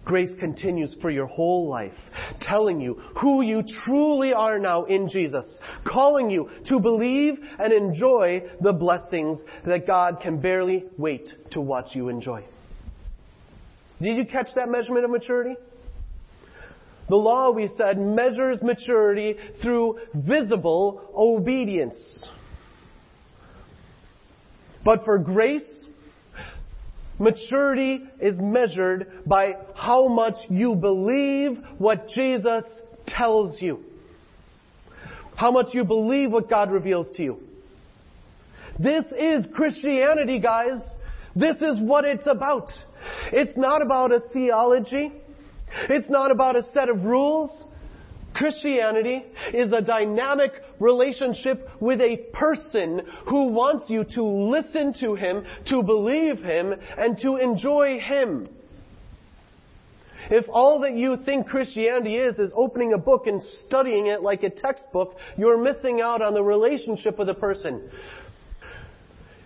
Grace 0.06 0.32
continues 0.39 0.95
for 1.02 1.10
your 1.10 1.28
whole 1.28 1.67
life, 1.67 1.91
telling 2.39 2.80
you 2.80 2.93
who 3.19 3.41
you 3.41 3.62
truly 3.84 4.32
are 4.32 4.60
now 4.60 4.86
in 4.86 5.10
Jesus, 5.10 5.58
calling 5.84 6.30
you 6.30 6.50
to 6.69 6.80
believe 6.80 7.38
and 7.60 7.74
enjoy 7.74 8.43
the 8.62 8.72
blessings 8.72 9.41
that 9.65 9.86
God 9.86 10.22
can 10.22 10.39
barely 10.39 10.86
wait 10.98 11.28
to 11.52 11.60
watch 11.60 11.88
you 11.95 12.08
enjoy. 12.08 12.45
Did 14.02 14.18
you 14.18 14.26
catch 14.26 14.50
that 14.56 14.70
measurement 14.70 15.06
of 15.06 15.12
maturity? 15.12 15.56
The 17.10 17.16
law, 17.16 17.50
we 17.50 17.70
said, 17.76 18.00
measures 18.00 18.62
maturity 18.62 19.36
through 19.62 20.00
visible 20.14 21.10
obedience. 21.16 21.98
But 24.86 25.04
for 25.04 25.18
grace, 25.18 25.64
maturity 27.18 28.04
is 28.22 28.36
measured 28.40 29.24
by 29.26 29.56
how 29.76 30.08
much 30.08 30.36
you 30.50 30.76
believe 30.76 31.58
what 31.78 32.08
Jesus 32.10 32.64
tells 33.08 33.62
you. 33.62 33.84
How 35.36 35.52
much 35.52 35.68
you 35.74 35.84
believe 35.84 36.32
what 36.32 36.50
God 36.50 36.72
reveals 36.72 37.08
to 37.18 37.24
you. 37.24 37.40
This 38.78 39.04
is 39.18 39.46
Christianity, 39.54 40.40
guys. 40.40 40.82
This 41.36 41.58
is 41.58 41.80
what 41.80 42.06
it's 42.06 42.28
about. 42.28 42.72
It's 43.32 43.56
not 43.58 43.82
about 43.82 44.12
a 44.12 44.22
theology. 44.34 45.12
It's 45.90 46.10
not 46.10 46.32
about 46.32 46.56
a 46.56 46.64
set 46.74 46.90
of 46.90 47.04
rules. 47.04 47.52
Christianity 48.34 49.26
is 49.54 49.72
a 49.72 49.82
dynamic 49.82 50.52
relationship 50.80 51.68
with 51.80 52.00
a 52.00 52.18
person 52.34 53.02
who 53.28 53.48
wants 53.48 53.86
you 53.90 54.04
to 54.16 54.24
listen 54.24 54.94
to 55.02 55.16
him, 55.16 55.46
to 55.66 55.84
believe 55.84 56.40
him, 56.40 56.74
and 56.98 57.18
to 57.22 57.38
enjoy 57.38 58.00
him. 58.00 58.48
If 60.30 60.46
all 60.50 60.80
that 60.82 60.94
you 60.96 61.18
think 61.26 61.48
Christianity 61.48 62.16
is 62.16 62.38
is 62.38 62.52
opening 62.56 62.94
a 62.94 62.98
book 62.98 63.26
and 63.26 63.42
studying 63.66 64.08
it 64.08 64.22
like 64.22 64.44
a 64.44 64.50
textbook, 64.50 65.16
you're 65.38 65.58
missing 65.58 66.02
out 66.02 66.22
on 66.22 66.34
the 66.34 66.44
relationship 66.44 67.18
with 67.18 67.30
a 67.30 67.34
person. 67.34 67.90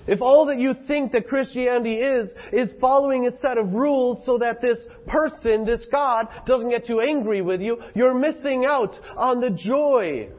If 0.06 0.22
all 0.22 0.48
that 0.48 0.60
you 0.60 0.74
think 0.88 1.14
that 1.14 1.28
Christianity 1.28 1.96
is, 1.96 2.30
is 2.52 2.74
following 2.82 3.26
a 3.26 3.32
set 3.40 3.58
of 3.58 3.72
rules 3.74 4.26
so 4.26 4.38
that 4.40 4.62
this 4.62 4.78
person, 5.08 5.66
this 5.66 5.82
God, 5.92 6.28
doesn't 6.46 6.70
get 6.70 6.86
too 6.86 7.00
angry 7.00 7.42
with 7.42 7.62
you, 7.62 7.82
you're 7.96 8.14
missing 8.14 8.66
out 8.66 8.94
on 9.16 9.40
the 9.40 9.50
joy. 9.50 10.30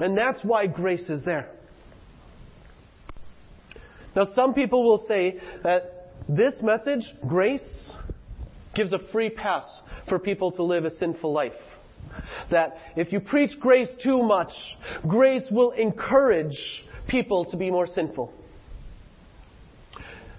And 0.00 0.16
that's 0.16 0.40
why 0.42 0.66
grace 0.66 1.08
is 1.08 1.24
there. 1.24 1.50
Now 4.16 4.28
some 4.34 4.54
people 4.54 4.82
will 4.82 5.04
say 5.06 5.38
that 5.62 6.12
this 6.28 6.54
message, 6.62 7.04
grace, 7.28 7.60
gives 8.74 8.92
a 8.92 8.98
free 9.12 9.30
pass 9.30 9.64
for 10.08 10.18
people 10.18 10.50
to 10.52 10.62
live 10.62 10.84
a 10.84 10.96
sinful 10.98 11.32
life. 11.32 11.52
That 12.50 12.76
if 12.96 13.12
you 13.12 13.20
preach 13.20 13.58
grace 13.60 13.88
too 14.02 14.22
much, 14.22 14.52
grace 15.06 15.44
will 15.50 15.72
encourage 15.72 16.82
people 17.08 17.44
to 17.46 17.56
be 17.56 17.70
more 17.70 17.86
sinful. 17.86 18.32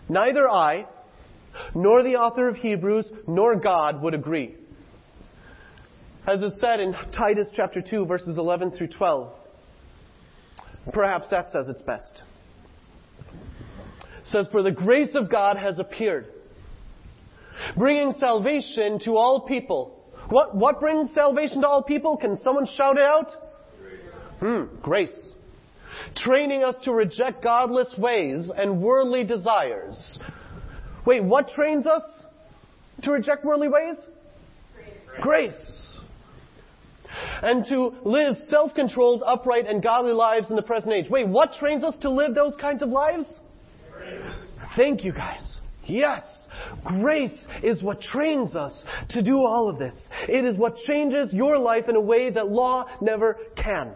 Neither 0.09 0.49
I, 0.49 0.87
nor 1.75 2.03
the 2.03 2.15
author 2.15 2.47
of 2.47 2.57
Hebrews, 2.57 3.05
nor 3.27 3.55
God 3.55 4.01
would 4.01 4.13
agree. 4.13 4.55
As 6.25 6.41
is 6.41 6.59
said 6.59 6.79
in 6.79 6.93
Titus 7.15 7.47
chapter 7.55 7.81
2 7.81 8.05
verses 8.05 8.37
11 8.37 8.71
through 8.71 8.87
12. 8.87 9.33
Perhaps 10.93 11.27
that 11.29 11.49
says 11.51 11.67
it's 11.67 11.81
best. 11.81 12.21
It 13.19 14.27
says, 14.31 14.47
For 14.51 14.63
the 14.63 14.71
grace 14.71 15.15
of 15.15 15.29
God 15.29 15.57
has 15.57 15.79
appeared, 15.79 16.27
bringing 17.77 18.11
salvation 18.11 18.99
to 19.05 19.17
all 19.17 19.41
people. 19.41 19.93
What, 20.29 20.55
what 20.55 20.79
brings 20.79 21.13
salvation 21.13 21.61
to 21.61 21.67
all 21.67 21.83
people? 21.83 22.17
Can 22.17 22.37
someone 22.41 22.65
shout 22.75 22.97
it 22.97 23.03
out? 23.03 23.31
Grace. 23.81 24.01
Hmm, 24.39 24.81
grace 24.81 25.27
training 26.15 26.63
us 26.63 26.75
to 26.83 26.91
reject 26.91 27.43
godless 27.43 27.93
ways 27.97 28.49
and 28.55 28.81
worldly 28.81 29.23
desires. 29.23 30.19
Wait, 31.05 31.23
what 31.23 31.49
trains 31.49 31.85
us 31.85 32.03
to 33.03 33.11
reject 33.11 33.45
worldly 33.45 33.67
ways? 33.67 33.95
Grace. 35.21 35.51
Grace. 35.53 35.83
And 37.41 37.65
to 37.69 37.95
live 38.03 38.35
self-controlled, 38.49 39.23
upright, 39.25 39.67
and 39.67 39.81
godly 39.81 40.13
lives 40.13 40.49
in 40.49 40.55
the 40.55 40.61
present 40.61 40.93
age. 40.93 41.09
Wait, 41.09 41.27
what 41.27 41.53
trains 41.53 41.83
us 41.83 41.95
to 42.01 42.09
live 42.09 42.35
those 42.35 42.53
kinds 42.59 42.81
of 42.81 42.89
lives? 42.89 43.25
Grace. 43.91 44.21
Thank 44.75 45.03
you 45.03 45.13
guys. 45.13 45.57
Yes. 45.85 46.21
Grace 46.83 47.37
is 47.63 47.81
what 47.81 48.01
trains 48.01 48.55
us 48.55 48.83
to 49.09 49.21
do 49.21 49.37
all 49.37 49.69
of 49.69 49.79
this. 49.79 49.95
It 50.27 50.43
is 50.43 50.57
what 50.57 50.75
changes 50.87 51.31
your 51.31 51.57
life 51.57 51.87
in 51.87 51.95
a 51.95 52.01
way 52.01 52.29
that 52.29 52.49
law 52.49 52.85
never 53.01 53.37
can. 53.55 53.93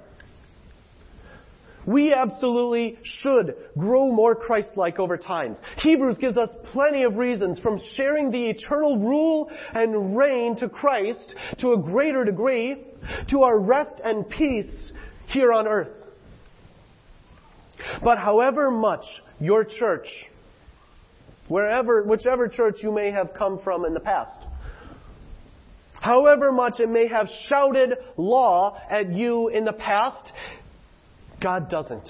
We 1.86 2.13
absolutely 2.13 3.00
should 3.04 3.56
grow 3.78 4.12
more 4.12 4.36
Christ-like 4.36 5.00
over 5.00 5.17
time. 5.17 5.58
Hebrews 5.78 6.17
gives 6.20 6.38
us 6.38 6.50
plenty 6.72 7.04
of 7.04 7.15
reasons 7.15 7.60
from 7.60 7.80
sharing 7.96 8.30
the 8.30 8.50
eternal 8.50 9.00
rule 9.00 9.50
and 9.74 10.15
reign 10.15 10.56
to 10.58 10.70
Christ 10.70 11.36
to 11.60 11.74
a 11.74 11.78
greater 11.78 12.24
degree 12.24 12.86
to 13.30 13.41
our 13.41 13.58
rest 13.58 14.00
and 14.04 14.30
peace 14.30 14.72
here 15.28 15.52
on 15.52 15.67
earth. 15.67 15.89
But 18.04 18.20
however 18.20 18.70
much 18.70 19.06
your 19.39 19.63
church, 19.63 20.08
wherever, 21.48 22.04
whichever 22.04 22.48
church 22.48 22.78
you 22.84 22.91
may 22.91 23.10
have 23.12 23.34
come 23.34 23.60
from 23.63 23.86
in 23.86 23.96
the 23.96 24.00
past, 24.00 24.38
however 26.00 26.52
much 26.52 26.80
it 26.80 26.89
may 26.89 27.08
have 27.08 27.28
shouted 27.48 27.94
law 28.17 28.80
at 28.89 29.12
you 29.12 29.48
in 29.48 29.65
the 29.65 29.74
past, 29.74 30.32
God 31.41 31.69
doesn't. 31.69 32.10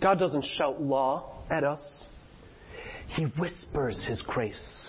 God 0.00 0.18
doesn't 0.18 0.44
shout 0.56 0.80
law 0.80 1.42
at 1.50 1.64
us. 1.64 1.80
He 3.08 3.24
whispers 3.24 4.04
His 4.06 4.20
grace. 4.22 4.84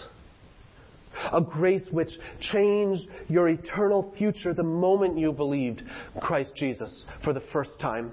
A 1.34 1.42
grace 1.42 1.84
which 1.92 2.10
changed 2.52 3.04
your 3.28 3.50
eternal 3.50 4.14
future 4.18 4.54
the 4.54 4.64
moment 4.64 5.18
you 5.18 5.32
believed 5.32 5.82
Christ 6.20 6.52
Jesus 6.56 7.06
for 7.24 7.34
the 7.34 7.42
first 7.52 7.80
time. 7.80 8.12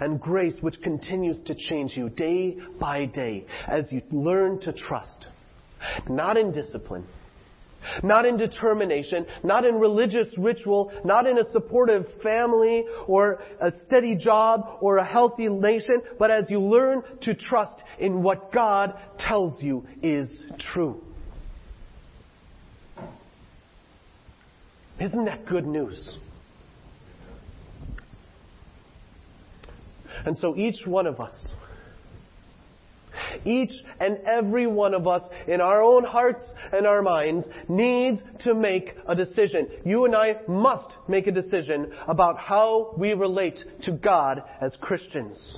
And 0.00 0.20
grace 0.20 0.56
which 0.60 0.80
continues 0.82 1.38
to 1.46 1.54
change 1.54 1.96
you 1.96 2.08
day 2.08 2.56
by 2.78 3.04
day 3.06 3.46
as 3.68 3.92
you 3.92 4.02
learn 4.10 4.60
to 4.60 4.72
trust. 4.72 5.26
Not 6.08 6.36
in 6.36 6.52
discipline, 6.52 7.06
not 8.02 8.24
in 8.26 8.36
determination, 8.36 9.26
not 9.42 9.64
in 9.64 9.76
religious 9.76 10.28
ritual, 10.36 10.92
not 11.04 11.26
in 11.26 11.38
a 11.38 11.50
supportive 11.52 12.06
family 12.22 12.84
or 13.06 13.42
a 13.60 13.70
steady 13.86 14.14
job 14.14 14.78
or 14.80 14.98
a 14.98 15.04
healthy 15.04 15.48
nation, 15.48 16.02
but 16.18 16.30
as 16.30 16.48
you 16.50 16.60
learn 16.60 17.02
to 17.22 17.34
trust 17.34 17.82
in 17.98 18.22
what 18.22 18.52
God 18.52 18.94
tells 19.18 19.62
you 19.62 19.86
is 20.02 20.28
true. 20.72 21.02
Isn't 25.00 25.24
that 25.24 25.46
good 25.46 25.66
news? 25.66 26.18
And 30.26 30.36
so 30.36 30.56
each 30.56 30.86
one 30.86 31.06
of 31.06 31.20
us 31.20 31.34
each 33.44 33.72
and 33.98 34.18
every 34.26 34.66
one 34.66 34.94
of 34.94 35.06
us 35.06 35.22
in 35.46 35.60
our 35.60 35.82
own 35.82 36.04
hearts 36.04 36.44
and 36.72 36.86
our 36.86 37.02
minds 37.02 37.46
needs 37.68 38.20
to 38.40 38.54
make 38.54 38.94
a 39.06 39.14
decision. 39.14 39.68
You 39.84 40.04
and 40.04 40.14
I 40.14 40.36
must 40.48 40.90
make 41.08 41.26
a 41.26 41.32
decision 41.32 41.92
about 42.06 42.38
how 42.38 42.94
we 42.96 43.12
relate 43.12 43.60
to 43.82 43.92
God 43.92 44.42
as 44.60 44.76
Christians. 44.80 45.56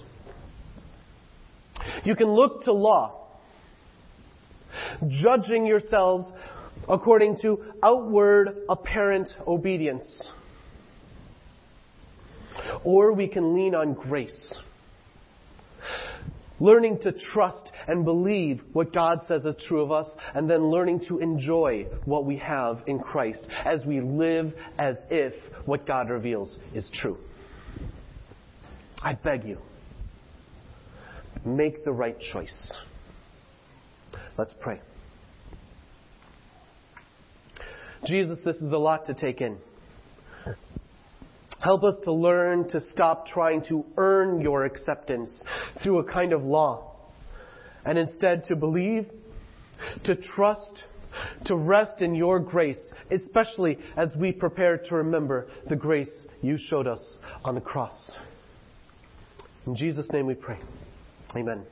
You 2.05 2.15
can 2.15 2.29
look 2.29 2.65
to 2.65 2.73
law, 2.73 3.29
judging 5.09 5.67
yourselves 5.67 6.27
according 6.89 7.39
to 7.43 7.65
outward 7.83 8.57
apparent 8.69 9.29
obedience. 9.47 10.21
Or 12.85 13.13
we 13.13 13.29
can 13.29 13.55
lean 13.55 13.75
on 13.75 13.95
grace 13.95 14.55
learning 16.63 16.97
to 17.01 17.11
trust 17.11 17.73
and 17.89 18.05
believe 18.05 18.63
what 18.73 18.93
God 18.93 19.19
says 19.27 19.45
is 19.45 19.57
true 19.67 19.83
of 19.83 19.91
us, 19.91 20.09
and 20.33 20.49
then 20.49 20.71
learning 20.71 21.01
to 21.09 21.19
enjoy 21.19 21.85
what 22.05 22.25
we 22.25 22.37
have 22.37 22.83
in 22.87 23.01
Christ 23.01 23.41
as 23.65 23.85
we 23.85 24.01
live 24.01 24.55
as 24.79 24.97
if 25.11 25.35
what 25.67 25.85
God 25.87 26.09
reveals 26.09 26.57
is 26.73 26.89
true. 26.95 27.19
I 29.03 29.15
beg 29.15 29.43
you, 29.45 29.59
make 31.45 31.83
the 31.85 31.93
right 31.93 32.17
choice. 32.33 32.73
Let's 34.39 34.55
pray. 34.61 34.81
Jesus, 38.07 38.39
this 38.45 38.57
is 38.59 38.71
a 38.71 38.79
lot 38.79 39.07
to 39.07 39.15
take 39.15 39.41
in. 39.41 39.59
Help 41.63 41.85
us 41.85 41.99
to 42.03 42.13
learn 42.13 42.69
to 42.71 42.81
stop 42.93 43.27
trying 43.27 43.63
to 43.69 43.85
earn 43.97 44.41
your 44.41 44.65
acceptance 44.65 45.31
through 45.83 45.99
a 45.99 46.05
kind 46.05 46.33
of 46.33 46.43
law 46.43 46.97
and 47.85 47.97
instead 47.97 48.45
to 48.45 48.57
believe, 48.57 49.07
to 50.05 50.17
trust, 50.17 50.85
to 51.45 51.55
rest 51.55 52.03
in 52.03 52.15
your 52.15 52.41
grace, 52.41 52.81
especially 53.11 53.79
as 53.97 54.15
we 54.17 54.33
prepare 54.33 54.77
to 54.77 54.95
remember 54.97 55.49
the 55.69 55.77
grace 55.77 56.11
you 56.43 56.59
showed 56.59 56.87
us 56.87 57.17
on 57.45 57.55
the 57.55 57.61
cross. 57.61 58.11
In 59.67 59.77
Jesus' 59.77 60.07
name 60.13 60.27
we 60.27 60.35
pray. 60.35 60.59
Amen. 61.37 61.65